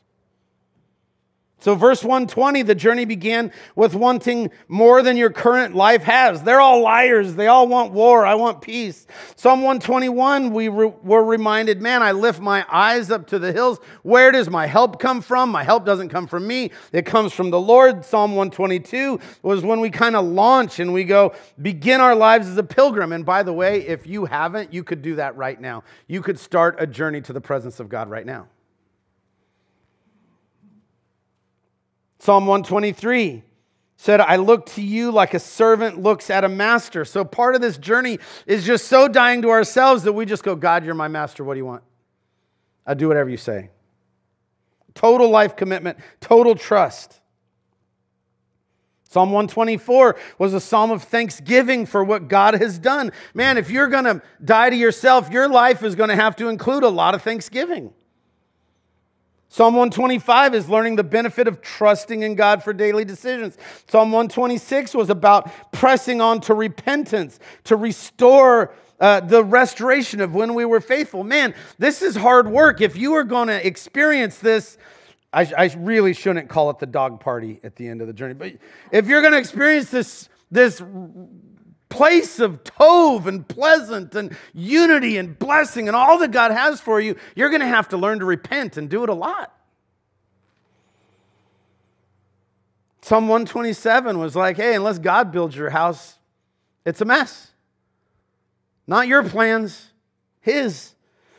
So, 1.61 1.75
verse 1.75 2.05
120, 2.05 2.62
the 2.62 2.75
journey 2.77 3.05
began 3.05 3.51
with 3.75 3.92
wanting 3.92 4.53
more 4.68 5.03
than 5.03 5.16
your 5.16 5.31
current 5.31 5.75
life 5.75 6.05
has. 6.05 6.44
They're 6.44 6.61
all 6.61 6.83
liars. 6.83 7.35
They 7.35 7.49
all 7.49 7.66
want 7.66 7.92
war. 7.92 8.25
I 8.25 8.37
want 8.37 8.61
peace. 8.61 9.09
Psalm 9.35 9.62
121, 9.62 10.53
we 10.53 10.68
re- 10.68 10.92
were 11.03 11.25
reminded, 11.25 11.83
man, 11.83 12.01
I 12.01 12.12
lift 12.12 12.40
my 12.40 12.64
eyes 12.71 13.11
up 13.11 13.27
to 13.29 13.40
the 13.40 13.53
hills. 13.53 13.81
Where 14.05 14.31
does 14.31 14.49
my 14.49 14.66
help 14.66 15.01
come 15.01 15.21
from? 15.21 15.51
My 15.51 15.64
help 15.64 15.85
doesn't 15.85 16.11
come 16.11 16.29
from 16.29 16.47
me, 16.47 16.71
it 16.92 17.05
comes 17.05 17.33
from 17.33 17.51
the 17.51 17.61
Lord. 17.61 18.05
Psalm 18.05 18.37
122 18.37 19.18
was 19.42 19.64
when 19.64 19.81
we 19.81 19.90
kind 19.90 20.14
of 20.14 20.25
launch 20.25 20.79
and 20.79 20.92
we 20.92 21.03
go, 21.03 21.35
begin 21.61 22.01
our 22.01 22.14
lives 22.14 22.47
as 22.47 22.57
a 22.57 22.62
pilgrim. 22.62 23.12
And 23.12 23.27
by 23.27 23.42
the 23.42 23.53
way, 23.53 23.85
if 23.85 24.07
you 24.07 24.27
haven't, 24.27 24.73
you 24.73 24.85
could 24.85 25.03
do 25.03 25.16
that 25.16 25.37
right 25.37 25.61
now. 25.61 25.83
You 26.07 26.23
could 26.23 26.38
start 26.38 26.77
a 26.79 26.87
journey 26.87 27.21
to 27.23 27.33
the 27.33 27.40
presence 27.40 27.81
of 27.81 27.88
God 27.88 28.09
right 28.09 28.27
now. 28.27 28.47
Psalm 32.19 32.47
123 32.47 33.43
said, 33.97 34.21
I 34.21 34.37
look 34.37 34.66
to 34.66 34.83
you 34.83 35.11
like 35.11 35.35
a 35.35 35.39
servant 35.39 36.01
looks 36.01 36.31
at 36.31 36.45
a 36.45 36.49
master. 36.49 37.05
So 37.05 37.25
part 37.25 37.55
of 37.55 37.61
this 37.61 37.77
journey 37.79 38.19
is 38.47 38.64
just 38.64 38.87
so 38.87 39.09
dying 39.09 39.43
to 39.43 39.51
ourselves 39.51 40.05
that 40.05 40.12
we 40.12 40.25
just 40.25 40.45
go, 40.45 40.55
God, 40.55 40.85
you're 40.85 40.95
my 40.95 41.09
master. 41.09 41.43
What 41.43 41.55
do 41.55 41.59
you 41.59 41.66
want? 41.66 41.83
I 42.87 42.95
do 42.95 43.09
whatever 43.09 43.29
you 43.29 43.37
say. 43.37 43.71
Total 44.95 45.29
life 45.29 45.57
commitment, 45.57 45.99
total 46.21 46.55
trust. 46.55 47.21
Psalm 49.11 49.31
124 49.31 50.16
was 50.39 50.55
a 50.55 50.61
psalm 50.61 50.91
of 50.91 51.03
thanksgiving 51.03 51.87
for 51.87 52.05
what 52.05 52.29
God 52.29 52.55
has 52.55 52.79
done. 52.79 53.11
Man, 53.33 53.57
if 53.57 53.71
you're 53.71 53.89
going 53.89 54.05
to 54.05 54.23
die 54.45 54.71
to 54.71 54.77
yourself, 54.77 55.31
your 55.31 55.49
life 55.49 55.83
is 55.83 55.95
going 55.95 56.11
to 56.11 56.16
have 56.16 56.37
to 56.37 56.49
include 56.49 56.83
a 56.83 56.89
lot 56.89 57.14
of 57.14 57.23
thanksgiving. 57.23 57.93
Psalm 59.51 59.74
125 59.74 60.55
is 60.55 60.68
learning 60.68 60.96
the 60.96 61.05
benefit 61.05 61.49
of 61.49 61.62
trusting 61.62 62.22
in 62.22 62.34
God 62.34 62.62
for 62.62 62.74
daily 62.74 63.05
decisions. 63.05 63.57
Psalm 63.88 64.12
126 64.12 64.94
was 64.94 65.09
about 65.09 65.51
pressing 65.72 66.20
on 66.20 66.40
to 66.42 66.55
repentance, 66.55 67.40
to 67.64 67.74
restore 67.74 68.74
uh, 69.01 69.20
the 69.20 69.42
restoration 69.42 70.20
of 70.20 70.34
when 70.34 70.55
we 70.55 70.66
were 70.66 70.80
faithful. 70.80 71.24
Man, 71.24 71.55
this 71.78 72.03
is 72.03 72.14
hard 72.14 72.49
work. 72.49 72.82
If 72.82 72.96
you 72.96 73.14
are 73.14 73.24
going 73.24 73.49
to 73.49 73.66
experience 73.66 74.38
this, 74.38 74.76
I, 75.32 75.51
I 75.57 75.74
really 75.78 76.12
shouldn't 76.12 76.49
call 76.49 76.68
it 76.70 76.78
the 76.78 76.86
dog 76.86 77.20
party 77.20 77.61
at 77.64 77.76
the 77.76 77.88
end 77.88 78.03
of 78.03 78.07
the 78.07 78.12
journey, 78.12 78.34
but 78.34 78.53
if 78.92 79.07
you're 79.07 79.20
going 79.20 79.32
to 79.32 79.38
experience 79.38 79.90
this, 79.90 80.28
this 80.51 80.82
place 81.89 82.39
of 82.39 82.62
tov 82.64 83.26
and 83.26 83.47
pleasant 83.47 84.14
and 84.14 84.36
unity 84.53 85.16
and 85.16 85.39
blessing 85.39 85.89
and 85.89 85.97
all 85.97 86.18
that 86.18 86.30
God 86.30 86.51
has 86.51 86.80
for 86.80 87.01
you, 87.01 87.16
you're 87.34 87.51
going 87.51 87.61
to 87.61 87.66
have 87.66 87.89
to 87.89 87.97
learn 87.97 88.18
to 88.20 88.24
repent 88.24 88.76
and 88.76 88.89
do 88.89 89.03
it 89.05 89.09
a 89.09 89.14
lot. 89.14 89.55
Psalm 93.01 93.28
127 93.28 94.18
was 94.18 94.36
like, 94.36 94.57
hey, 94.57 94.74
unless 94.74 94.99
God 94.99 95.32
builds 95.32 95.57
your 95.57 95.70
house, 95.70 96.18
it's 96.84 97.01
a 97.01 97.07
mess. 97.07 97.53
Not 98.86 99.09
your 99.09 99.22
plans, 99.22 99.91
His. 100.41 100.95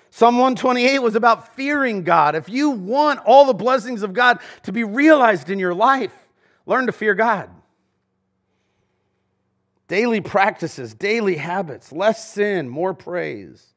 Psalm 0.09 0.35
128 0.35 0.99
was 0.99 1.15
about 1.15 1.55
fearing 1.55 2.03
God. 2.03 2.35
If 2.35 2.49
you 2.49 2.71
want 2.71 3.19
all 3.23 3.45
the 3.45 3.53
blessings 3.53 4.01
of 4.01 4.13
God 4.13 4.39
to 4.63 4.71
be 4.71 4.83
realized 4.83 5.51
in 5.51 5.59
your 5.59 5.75
life, 5.75 6.13
learn 6.65 6.87
to 6.87 6.91
fear 6.91 7.13
God 7.13 7.49
daily 9.89 10.21
practices, 10.21 10.93
daily 10.93 11.35
habits, 11.35 11.91
less 11.91 12.31
sin, 12.31 12.69
more 12.69 12.93
praise. 12.93 13.73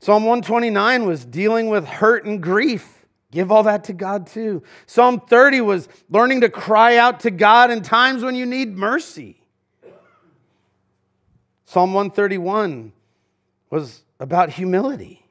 Psalm 0.00 0.24
129 0.24 1.06
was 1.06 1.24
dealing 1.24 1.68
with 1.68 1.86
hurt 1.86 2.24
and 2.24 2.42
grief. 2.42 3.06
Give 3.30 3.52
all 3.52 3.62
that 3.64 3.84
to 3.84 3.92
God 3.92 4.26
too. 4.26 4.62
Psalm 4.86 5.20
30 5.20 5.60
was 5.60 5.88
learning 6.10 6.40
to 6.40 6.48
cry 6.48 6.96
out 6.96 7.20
to 7.20 7.30
God 7.30 7.70
in 7.70 7.82
times 7.82 8.24
when 8.24 8.34
you 8.34 8.46
need 8.46 8.76
mercy. 8.76 9.40
Psalm 11.66 11.92
131 11.92 12.92
was 13.70 14.02
about 14.18 14.50
humility. 14.50 15.26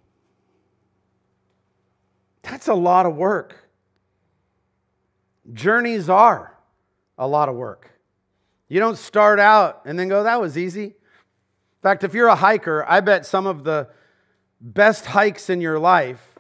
That's 2.43 2.67
a 2.67 2.73
lot 2.76 3.05
of 3.05 3.15
work. 3.15 3.55
Journeys 5.53 6.09
are 6.09 6.55
a 7.17 7.28
lot 7.28 7.49
of 7.49 7.55
work. 7.55 7.94
You 8.68 8.80
don't 8.80 8.97
start 8.97 9.39
out 9.39 9.82
and 9.86 9.97
then 9.97 10.09
go, 10.09 10.24
that 10.24 10.41
was 10.41 10.57
easy. 10.57 10.86
In 10.86 10.93
fact, 11.84 12.03
if 12.03 12.13
you're 12.13 12.28
a 12.28 12.36
hiker, 12.36 12.84
I 12.88 12.99
bet 12.99 13.26
some 13.26 13.45
of 13.45 13.63
the 13.63 13.89
best 14.59 15.05
hikes 15.05 15.49
in 15.49 15.61
your 15.61 15.78
life, 15.78 16.39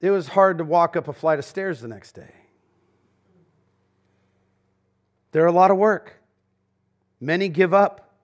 it 0.00 0.10
was 0.10 0.28
hard 0.28 0.58
to 0.58 0.64
walk 0.64 0.96
up 0.96 1.08
a 1.08 1.12
flight 1.12 1.38
of 1.38 1.44
stairs 1.44 1.80
the 1.80 1.88
next 1.88 2.12
day. 2.12 2.32
They're 5.32 5.46
a 5.46 5.52
lot 5.52 5.70
of 5.70 5.76
work. 5.76 6.20
Many 7.20 7.48
give 7.48 7.72
up. 7.72 8.14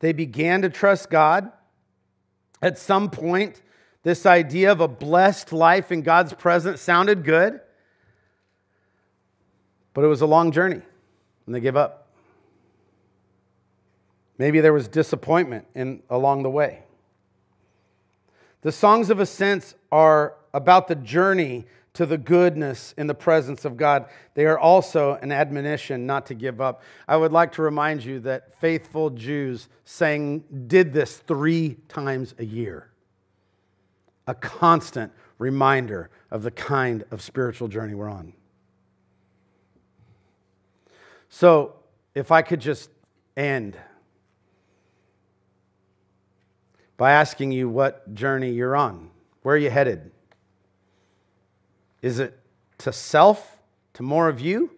They 0.00 0.12
began 0.12 0.62
to 0.62 0.70
trust 0.70 1.10
God. 1.10 1.52
At 2.60 2.78
some 2.78 3.10
point, 3.10 3.62
this 4.02 4.26
idea 4.26 4.72
of 4.72 4.80
a 4.80 4.88
blessed 4.88 5.52
life 5.52 5.92
in 5.92 6.02
God's 6.02 6.32
presence 6.32 6.80
sounded 6.80 7.24
good, 7.24 7.60
but 9.92 10.04
it 10.04 10.08
was 10.08 10.20
a 10.20 10.26
long 10.26 10.50
journey 10.50 10.82
and 11.46 11.54
they 11.54 11.60
give 11.60 11.76
up. 11.76 12.08
Maybe 14.38 14.60
there 14.60 14.72
was 14.72 14.88
disappointment 14.88 15.66
in, 15.74 16.02
along 16.10 16.42
the 16.42 16.50
way. 16.50 16.82
The 18.62 18.72
songs 18.72 19.10
of 19.10 19.20
ascents 19.20 19.74
are 19.92 20.34
about 20.52 20.88
the 20.88 20.94
journey 20.94 21.66
to 21.92 22.06
the 22.06 22.18
goodness 22.18 22.92
in 22.96 23.06
the 23.06 23.14
presence 23.14 23.64
of 23.64 23.76
God. 23.76 24.06
They 24.34 24.46
are 24.46 24.58
also 24.58 25.14
an 25.14 25.30
admonition 25.30 26.06
not 26.06 26.26
to 26.26 26.34
give 26.34 26.60
up. 26.60 26.82
I 27.06 27.16
would 27.16 27.30
like 27.30 27.52
to 27.52 27.62
remind 27.62 28.04
you 28.04 28.18
that 28.20 28.58
faithful 28.60 29.10
Jews 29.10 29.68
sang 29.84 30.42
did 30.66 30.92
this 30.92 31.18
3 31.18 31.76
times 31.86 32.34
a 32.38 32.44
year. 32.44 32.88
A 34.26 34.34
constant 34.34 35.12
reminder 35.38 36.10
of 36.32 36.42
the 36.42 36.50
kind 36.50 37.04
of 37.12 37.22
spiritual 37.22 37.68
journey 37.68 37.94
we're 37.94 38.08
on. 38.08 38.32
So, 41.34 41.74
if 42.14 42.30
I 42.30 42.42
could 42.42 42.60
just 42.60 42.90
end 43.36 43.76
by 46.96 47.10
asking 47.10 47.50
you 47.50 47.68
what 47.68 48.14
journey 48.14 48.52
you're 48.52 48.76
on, 48.76 49.10
where 49.42 49.56
are 49.56 49.58
you 49.58 49.68
headed? 49.68 50.12
Is 52.02 52.20
it 52.20 52.38
to 52.78 52.92
self, 52.92 53.58
to 53.94 54.04
more 54.04 54.28
of 54.28 54.40
you? 54.40 54.70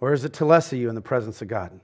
Or 0.00 0.12
is 0.12 0.24
it 0.24 0.34
to 0.34 0.44
less 0.44 0.72
of 0.72 0.78
you 0.78 0.88
in 0.88 0.94
the 0.94 1.00
presence 1.00 1.42
of 1.42 1.48
God? 1.48 1.80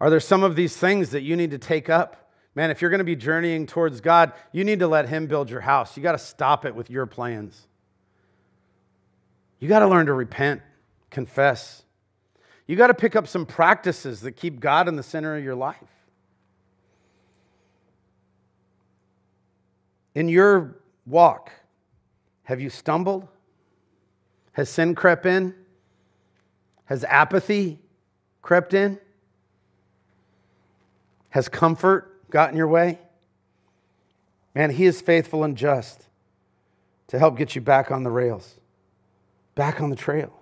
Are 0.00 0.10
there 0.10 0.18
some 0.18 0.42
of 0.42 0.56
these 0.56 0.76
things 0.76 1.10
that 1.10 1.22
you 1.22 1.36
need 1.36 1.52
to 1.52 1.58
take 1.58 1.88
up? 1.88 2.32
Man, 2.56 2.72
if 2.72 2.82
you're 2.82 2.90
going 2.90 2.98
to 2.98 3.04
be 3.04 3.14
journeying 3.14 3.68
towards 3.68 4.00
God, 4.00 4.32
you 4.50 4.64
need 4.64 4.80
to 4.80 4.88
let 4.88 5.08
Him 5.08 5.28
build 5.28 5.48
your 5.48 5.60
house. 5.60 5.96
You 5.96 6.02
got 6.02 6.12
to 6.12 6.18
stop 6.18 6.64
it 6.64 6.74
with 6.74 6.90
your 6.90 7.06
plans. 7.06 7.68
You 9.58 9.68
got 9.68 9.78
to 9.80 9.88
learn 9.88 10.06
to 10.06 10.12
repent, 10.12 10.60
confess. 11.10 11.82
You 12.66 12.76
got 12.76 12.88
to 12.88 12.94
pick 12.94 13.16
up 13.16 13.26
some 13.26 13.46
practices 13.46 14.20
that 14.22 14.32
keep 14.32 14.60
God 14.60 14.88
in 14.88 14.96
the 14.96 15.02
center 15.02 15.36
of 15.36 15.42
your 15.42 15.54
life. 15.54 15.76
In 20.14 20.28
your 20.28 20.76
walk, 21.06 21.52
have 22.44 22.60
you 22.60 22.70
stumbled? 22.70 23.28
Has 24.52 24.68
sin 24.68 24.94
crept 24.94 25.26
in? 25.26 25.54
Has 26.86 27.04
apathy 27.04 27.78
crept 28.42 28.74
in? 28.74 28.98
Has 31.30 31.48
comfort 31.48 32.30
gotten 32.30 32.56
your 32.56 32.68
way? 32.68 32.98
Man, 34.54 34.70
He 34.70 34.86
is 34.86 35.00
faithful 35.00 35.44
and 35.44 35.56
just 35.56 36.08
to 37.08 37.18
help 37.18 37.36
get 37.36 37.54
you 37.54 37.60
back 37.60 37.90
on 37.90 38.02
the 38.02 38.10
rails 38.10 38.56
back 39.56 39.80
on 39.80 39.90
the 39.90 39.96
trail? 39.96 40.32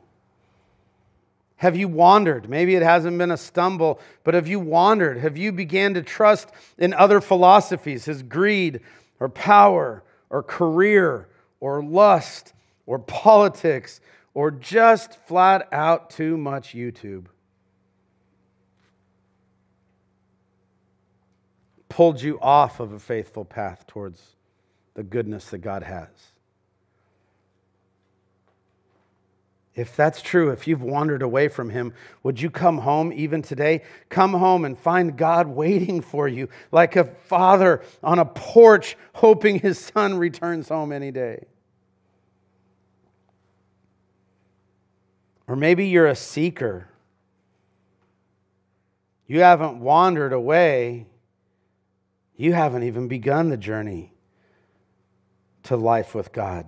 Have 1.57 1.77
you 1.77 1.89
wandered? 1.89 2.51
Maybe 2.51 2.75
it 2.75 2.83
hasn't 2.83 3.17
been 3.17 3.31
a 3.31 3.39
stumble, 3.39 3.99
but 4.23 4.35
have 4.35 4.47
you 4.47 4.61
wandered? 4.61 5.17
Have 5.17 5.39
you 5.39 5.51
began 5.51 5.95
to 5.95 6.03
trust 6.03 6.51
in 6.77 6.93
other 6.93 7.23
philosophies, 7.23 8.05
his 8.05 8.23
greed 8.23 8.81
or 9.19 9.31
power 9.31 10.03
or 10.29 10.43
career 10.43 11.29
or 11.61 11.83
lust 11.83 12.53
or 12.85 12.99
politics 12.99 14.03
or 14.35 14.51
just 14.51 15.17
flat 15.27 15.67
out 15.73 16.11
too 16.11 16.37
much 16.37 16.75
YouTube? 16.75 17.27
Pulled 21.89 22.21
you 22.21 22.39
off 22.41 22.81
of 22.81 22.93
a 22.93 22.99
faithful 22.99 23.45
path 23.45 23.87
towards 23.87 24.35
the 24.95 25.05
goodness 25.05 25.47
that 25.51 25.59
God 25.59 25.85
has. 25.85 26.34
If 29.75 29.97
that's 29.97 30.23
true, 30.23 30.51
if 30.51 30.69
you've 30.69 30.83
wandered 30.83 31.23
away 31.23 31.49
from 31.49 31.71
Him, 31.71 31.95
would 32.23 32.41
you 32.41 32.49
come 32.49 32.79
home 32.79 33.13
even 33.13 33.43
today? 33.43 33.83
Come 34.09 34.35
home 34.35 34.65
and 34.65 34.79
find 34.79 35.17
God 35.17 35.49
waiting 35.49 36.01
for 36.01 36.29
you 36.29 36.49
like 36.71 36.95
a 36.95 37.05
father 37.05 37.83
on 38.03 38.21
a 38.21 38.25
porch 38.25 38.97
hoping 39.15 39.59
his 39.59 39.79
son 39.79 40.17
returns 40.17 40.69
home 40.69 40.93
any 40.93 41.11
day. 41.11 41.47
Or 45.49 45.57
maybe 45.57 45.89
you're 45.89 46.07
a 46.07 46.17
seeker. 46.17 46.89
You 49.27 49.41
haven't 49.41 49.81
wandered 49.81 50.33
away, 50.33 51.07
you 52.37 52.53
haven't 52.53 52.85
even 52.85 53.09
begun 53.09 53.49
the 53.49 53.57
journey 53.57 54.13
to 55.65 55.77
life 55.77 56.15
with 56.15 56.33
God. 56.33 56.67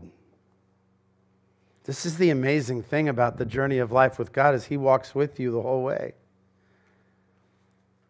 This 1.86 2.04
is 2.04 2.18
the 2.18 2.30
amazing 2.30 2.82
thing 2.82 3.08
about 3.08 3.38
the 3.38 3.46
journey 3.46 3.78
of 3.78 3.92
life 3.92 4.18
with 4.18 4.32
God 4.32 4.56
is 4.56 4.64
he 4.64 4.76
walks 4.76 5.14
with 5.14 5.38
you 5.38 5.52
the 5.52 5.62
whole 5.62 5.84
way. 5.84 6.14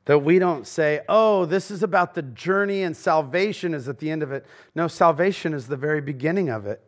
That 0.06 0.20
we 0.20 0.38
don't 0.38 0.66
say, 0.66 1.02
"Oh, 1.10 1.44
this 1.44 1.70
is 1.70 1.82
about 1.82 2.14
the 2.14 2.22
journey 2.22 2.82
and 2.82 2.96
salvation 2.96 3.74
is 3.74 3.86
at 3.86 3.98
the 3.98 4.10
end 4.10 4.22
of 4.22 4.32
it." 4.32 4.46
No, 4.74 4.88
salvation 4.88 5.52
is 5.52 5.66
the 5.66 5.76
very 5.76 6.00
beginning 6.00 6.48
of 6.48 6.64
it. 6.64 6.80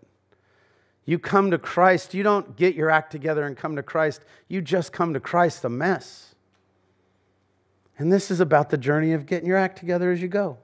You 1.04 1.18
come 1.18 1.50
to 1.50 1.58
Christ, 1.58 2.14
you 2.14 2.22
don't 2.22 2.56
get 2.56 2.74
your 2.74 2.88
act 2.88 3.12
together 3.12 3.44
and 3.44 3.54
come 3.54 3.76
to 3.76 3.82
Christ. 3.82 4.24
You 4.46 4.62
just 4.62 4.92
come 4.92 5.12
to 5.12 5.20
Christ 5.20 5.64
a 5.64 5.68
mess. 5.68 6.34
And 7.98 8.10
this 8.10 8.30
is 8.30 8.40
about 8.40 8.70
the 8.70 8.78
journey 8.78 9.12
of 9.12 9.26
getting 9.26 9.48
your 9.48 9.58
act 9.58 9.78
together 9.78 10.10
as 10.10 10.22
you 10.22 10.28
go. 10.28 10.58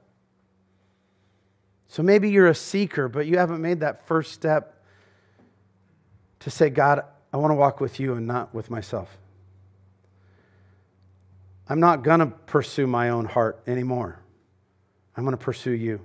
So 1.87 2.01
maybe 2.01 2.31
you're 2.31 2.47
a 2.47 2.55
seeker, 2.55 3.07
but 3.07 3.27
you 3.27 3.37
haven't 3.37 3.61
made 3.61 3.81
that 3.81 4.07
first 4.07 4.31
step 4.33 4.74
to 6.39 6.49
say, 6.49 6.69
God, 6.69 7.03
I 7.33 7.37
want 7.37 7.51
to 7.51 7.55
walk 7.55 7.79
with 7.81 7.99
you 7.99 8.13
and 8.13 8.27
not 8.27 8.53
with 8.53 8.69
myself. 8.69 9.17
I'm 11.67 11.79
not 11.79 12.03
going 12.03 12.19
to 12.19 12.27
pursue 12.27 12.87
my 12.87 13.09
own 13.09 13.25
heart 13.25 13.61
anymore. 13.65 14.19
I'm 15.17 15.23
going 15.23 15.35
to 15.37 15.43
pursue 15.43 15.71
you. 15.71 15.99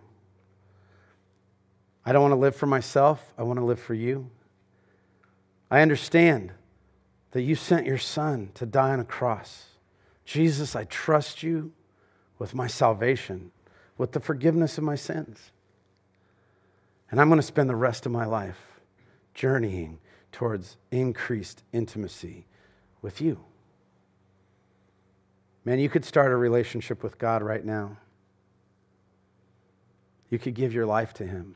I 2.05 2.12
don't 2.12 2.22
want 2.22 2.33
to 2.33 2.37
live 2.37 2.57
for 2.57 2.66
myself. 2.66 3.33
I 3.37 3.43
want 3.43 3.59
to 3.59 3.64
live 3.64 3.78
for 3.78 3.95
you. 3.95 4.31
I 5.70 5.83
understand 5.83 6.53
that 7.33 7.43
you 7.43 7.55
sent 7.55 7.87
your 7.87 7.99
son 7.99 8.51
to 8.55 8.66
die 8.66 8.91
on 8.91 9.01
a 9.01 9.05
cross. 9.05 9.66
Jesus, 10.24 10.74
I 10.74 10.85
trust 10.85 11.43
you 11.43 11.72
with 12.39 12.55
my 12.55 12.66
salvation, 12.66 13.53
with 13.99 14.12
the 14.12 14.20
forgiveness 14.20 14.78
of 14.78 14.85
my 14.85 14.97
sins. 14.97 15.53
And 17.11 17.20
I'm 17.20 17.28
going 17.28 17.41
to 17.41 17.47
spend 17.47 17.68
the 17.68 17.76
rest 17.76 18.07
of 18.07 18.12
my 18.12 18.24
life 18.24 18.81
journeying 19.35 19.99
towards 20.33 20.76
increased 20.91 21.62
intimacy 21.72 22.47
with 23.03 23.20
you. 23.20 23.39
Man, 25.64 25.78
you 25.78 25.89
could 25.89 26.05
start 26.05 26.33
a 26.33 26.37
relationship 26.37 27.03
with 27.03 27.18
God 27.18 27.43
right 27.43 27.64
now. 27.64 27.97
You 30.31 30.39
could 30.39 30.55
give 30.55 30.72
your 30.72 30.87
life 30.87 31.12
to 31.14 31.26
Him. 31.26 31.55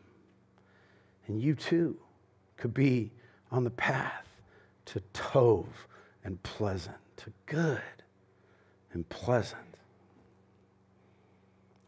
And 1.27 1.41
you 1.41 1.55
too 1.55 1.97
could 2.57 2.75
be 2.75 3.13
on 3.51 3.65
the 3.65 3.71
path 3.71 4.27
to 4.87 5.01
Tov 5.15 5.67
and 6.25 6.43
pleasant, 6.43 6.97
to 7.19 7.33
good 7.47 7.81
and 8.93 9.09
pleasant. 9.09 9.61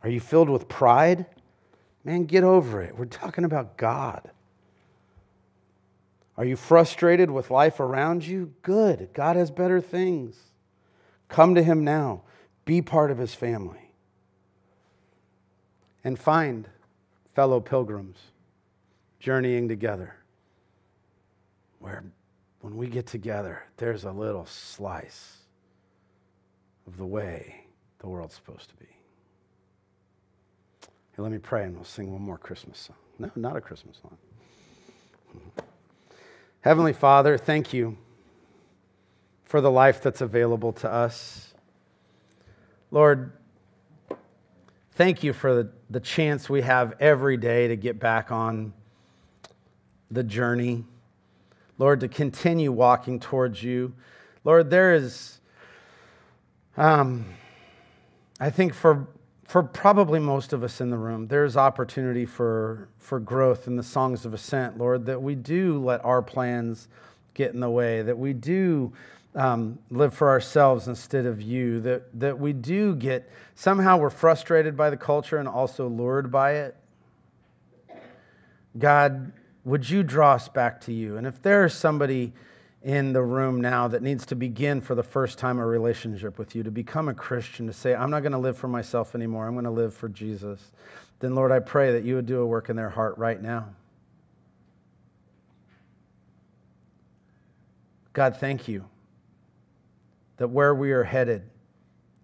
Are 0.03 0.09
you 0.09 0.21
filled 0.21 0.49
with 0.49 0.69
pride? 0.69 1.27
Man, 2.05 2.25
get 2.25 2.45
over 2.45 2.81
it. 2.81 2.97
We're 2.97 3.07
talking 3.07 3.45
about 3.45 3.77
God. 3.77 4.31
Are 6.37 6.45
you 6.45 6.57
frustrated 6.57 7.31
with 7.31 7.51
life 7.51 7.81
around 7.81 8.27
you? 8.27 8.53
Good. 8.63 9.11
God 9.15 9.37
has 9.37 9.51
better 9.51 9.81
things. 9.81 10.37
Come 11.29 11.55
to 11.55 11.63
Him 11.63 11.83
now. 11.85 12.23
Be 12.65 12.83
part 12.83 13.11
of 13.11 13.19
His 13.19 13.35
family. 13.35 13.93
And 16.05 16.19
find 16.19 16.69
fellow 17.35 17.61
pilgrims 17.61 18.19
journeying 19.19 19.69
together 19.69 20.17
where 21.79 22.05
when 22.61 22.77
we 22.77 22.87
get 22.87 23.07
together, 23.07 23.65
there's 23.77 24.05
a 24.05 24.13
little 24.13 24.47
slice 24.47 25.39
of 26.87 26.97
the 26.97 27.07
way 27.07 27.67
the 27.99 28.09
world's 28.09 28.35
supposed 28.35 28.69
to 28.71 28.77
be. 28.77 28.87
Hey, 31.17 31.23
let 31.23 31.33
me 31.33 31.39
pray 31.39 31.65
and 31.65 31.75
we'll 31.75 31.85
sing 31.85 32.13
one 32.13 32.23
more 32.23 32.39
Christmas 32.39 32.79
song. 32.79 32.97
No, 33.19 33.31
not 33.37 33.57
a 33.57 33.61
Christmas 33.61 33.99
song. 34.03 34.17
Heavenly 36.67 36.95
Father, 36.95 37.39
thank 37.39 37.73
you 37.73 37.97
for 39.45 39.61
the 39.61 39.71
life 39.71 40.03
that's 40.03 40.21
available 40.21 40.73
to 40.73 40.93
us. 40.93 41.55
Lord, 42.91 43.31
thank 44.91 45.23
you 45.23 45.33
for 45.33 45.55
the, 45.55 45.71
the 45.91 46.01
chance 46.01 46.51
we 46.51 46.63
have 46.63 46.95
every 46.99 47.37
day 47.37 47.69
to 47.69 47.77
get 47.77 48.01
back 48.01 48.33
on 48.33 48.73
the 50.11 50.25
journey. 50.25 50.83
Lord, 51.79 52.01
to 52.01 52.09
continue 52.09 52.73
walking 52.73 53.21
towards 53.21 53.63
you. 53.63 53.95
Lord, 54.43 54.69
there 54.69 54.93
is, 54.93 55.39
um, 56.77 57.27
I 58.41 58.51
think 58.51 58.75
for, 58.75 59.07
for 59.47 59.63
probably 59.63 60.19
most 60.19 60.53
of 60.53 60.65
us 60.65 60.81
in 60.81 60.91
the 60.91 60.99
room, 60.99 61.29
there's 61.29 61.57
opportunity 61.57 62.27
for, 62.27 62.89
for 62.99 63.21
growth 63.21 63.69
in 63.69 63.77
the 63.77 63.83
songs 63.83 64.25
of 64.25 64.35
ascent, 64.35 64.77
Lord, 64.77 65.07
that 65.07 65.23
we 65.23 65.37
do 65.37 65.83
let 65.83 66.05
our 66.05 66.21
plans 66.21 66.89
get 67.35 67.55
in 67.55 67.61
the 67.61 67.71
way, 67.71 68.03
that 68.03 68.19
we 68.19 68.33
do 68.33 68.93
um, 69.37 69.79
live 69.91 70.15
for 70.15 70.31
ourselves 70.31 70.89
instead 70.89 71.27
of 71.27 71.41
you, 71.41 71.81
that, 71.81 72.19
that 72.19 72.39
we 72.39 72.53
do 72.53 72.97
get, 72.97 73.31
somehow 73.55 73.99
we're 73.99 74.11
frustrated 74.11 74.77
by 74.77 74.91
the 74.91 74.97
culture 74.97 75.39
and 75.39 75.47
also 75.47 75.87
lured 75.87 76.31
by 76.31 76.53
it. 76.55 76.77
God, 78.77 79.33
would 79.65 79.89
you 79.89 80.03
draw 80.03 80.33
us 80.33 80.49
back 80.49 80.81
to 80.83 80.93
you? 80.93 81.19
And 81.19 81.27
if 81.27 81.41
there 81.41 81.65
is 81.65 81.75
somebody 81.75 82.33
in 82.87 83.13
the 83.13 83.21
room 83.21 83.61
now 83.61 83.89
that 83.89 84.01
needs 84.01 84.25
to 84.25 84.37
begin 84.37 84.81
for 84.81 84.95
the 84.95 85.03
first 85.03 85.41
time 85.41 85.59
a 85.59 85.67
relationship 85.67 86.39
with 86.39 86.55
you, 86.55 86.63
to 86.63 86.71
become 86.71 87.09
a 87.09 87.15
Christian, 87.15 87.67
to 87.67 87.73
say, 87.73 87.97
I'm 87.97 88.11
not 88.11 88.21
going 88.21 88.31
to 88.31 88.39
live 88.39 88.57
for 88.57 88.69
myself 88.69 89.17
anymore, 89.17 89.49
I'm 89.49 89.55
going 89.55 89.65
to 89.65 89.73
live 89.73 89.93
for 89.93 90.09
Jesus, 90.09 90.71
then 91.19 91.35
Lord, 91.35 91.51
I 91.51 91.59
pray 91.59 91.91
that 91.91 92.05
you 92.05 92.15
would 92.15 92.27
do 92.27 92.39
a 92.39 92.47
work 92.47 92.69
in 92.69 92.77
their 92.77 92.89
heart 92.89 93.19
right 93.19 93.43
now. 93.43 93.71
God, 98.13 98.37
thank 98.37 98.69
you 98.69 98.85
that 100.37 100.47
where 100.47 100.73
we 100.73 100.93
are 100.93 101.03
headed 101.03 101.43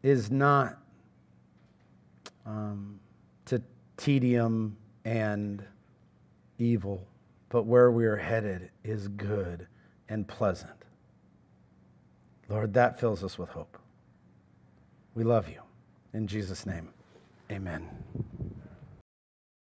is 0.04 0.30
not 0.30 0.78
um, 2.46 3.00
to 3.46 3.60
tedium 3.96 4.76
and 5.04 5.64
evil, 6.60 7.04
but 7.48 7.64
where 7.64 7.90
we 7.90 8.04
are 8.04 8.16
headed 8.16 8.70
is 8.84 9.08
good 9.08 9.66
and 10.12 10.28
pleasant. 10.28 10.84
Lord, 12.50 12.74
that 12.74 13.00
fills 13.00 13.24
us 13.24 13.38
with 13.38 13.48
hope. 13.48 13.78
We 15.14 15.24
love 15.24 15.48
you. 15.48 15.62
In 16.12 16.26
Jesus' 16.26 16.66
name, 16.66 16.90
amen. 17.50 17.88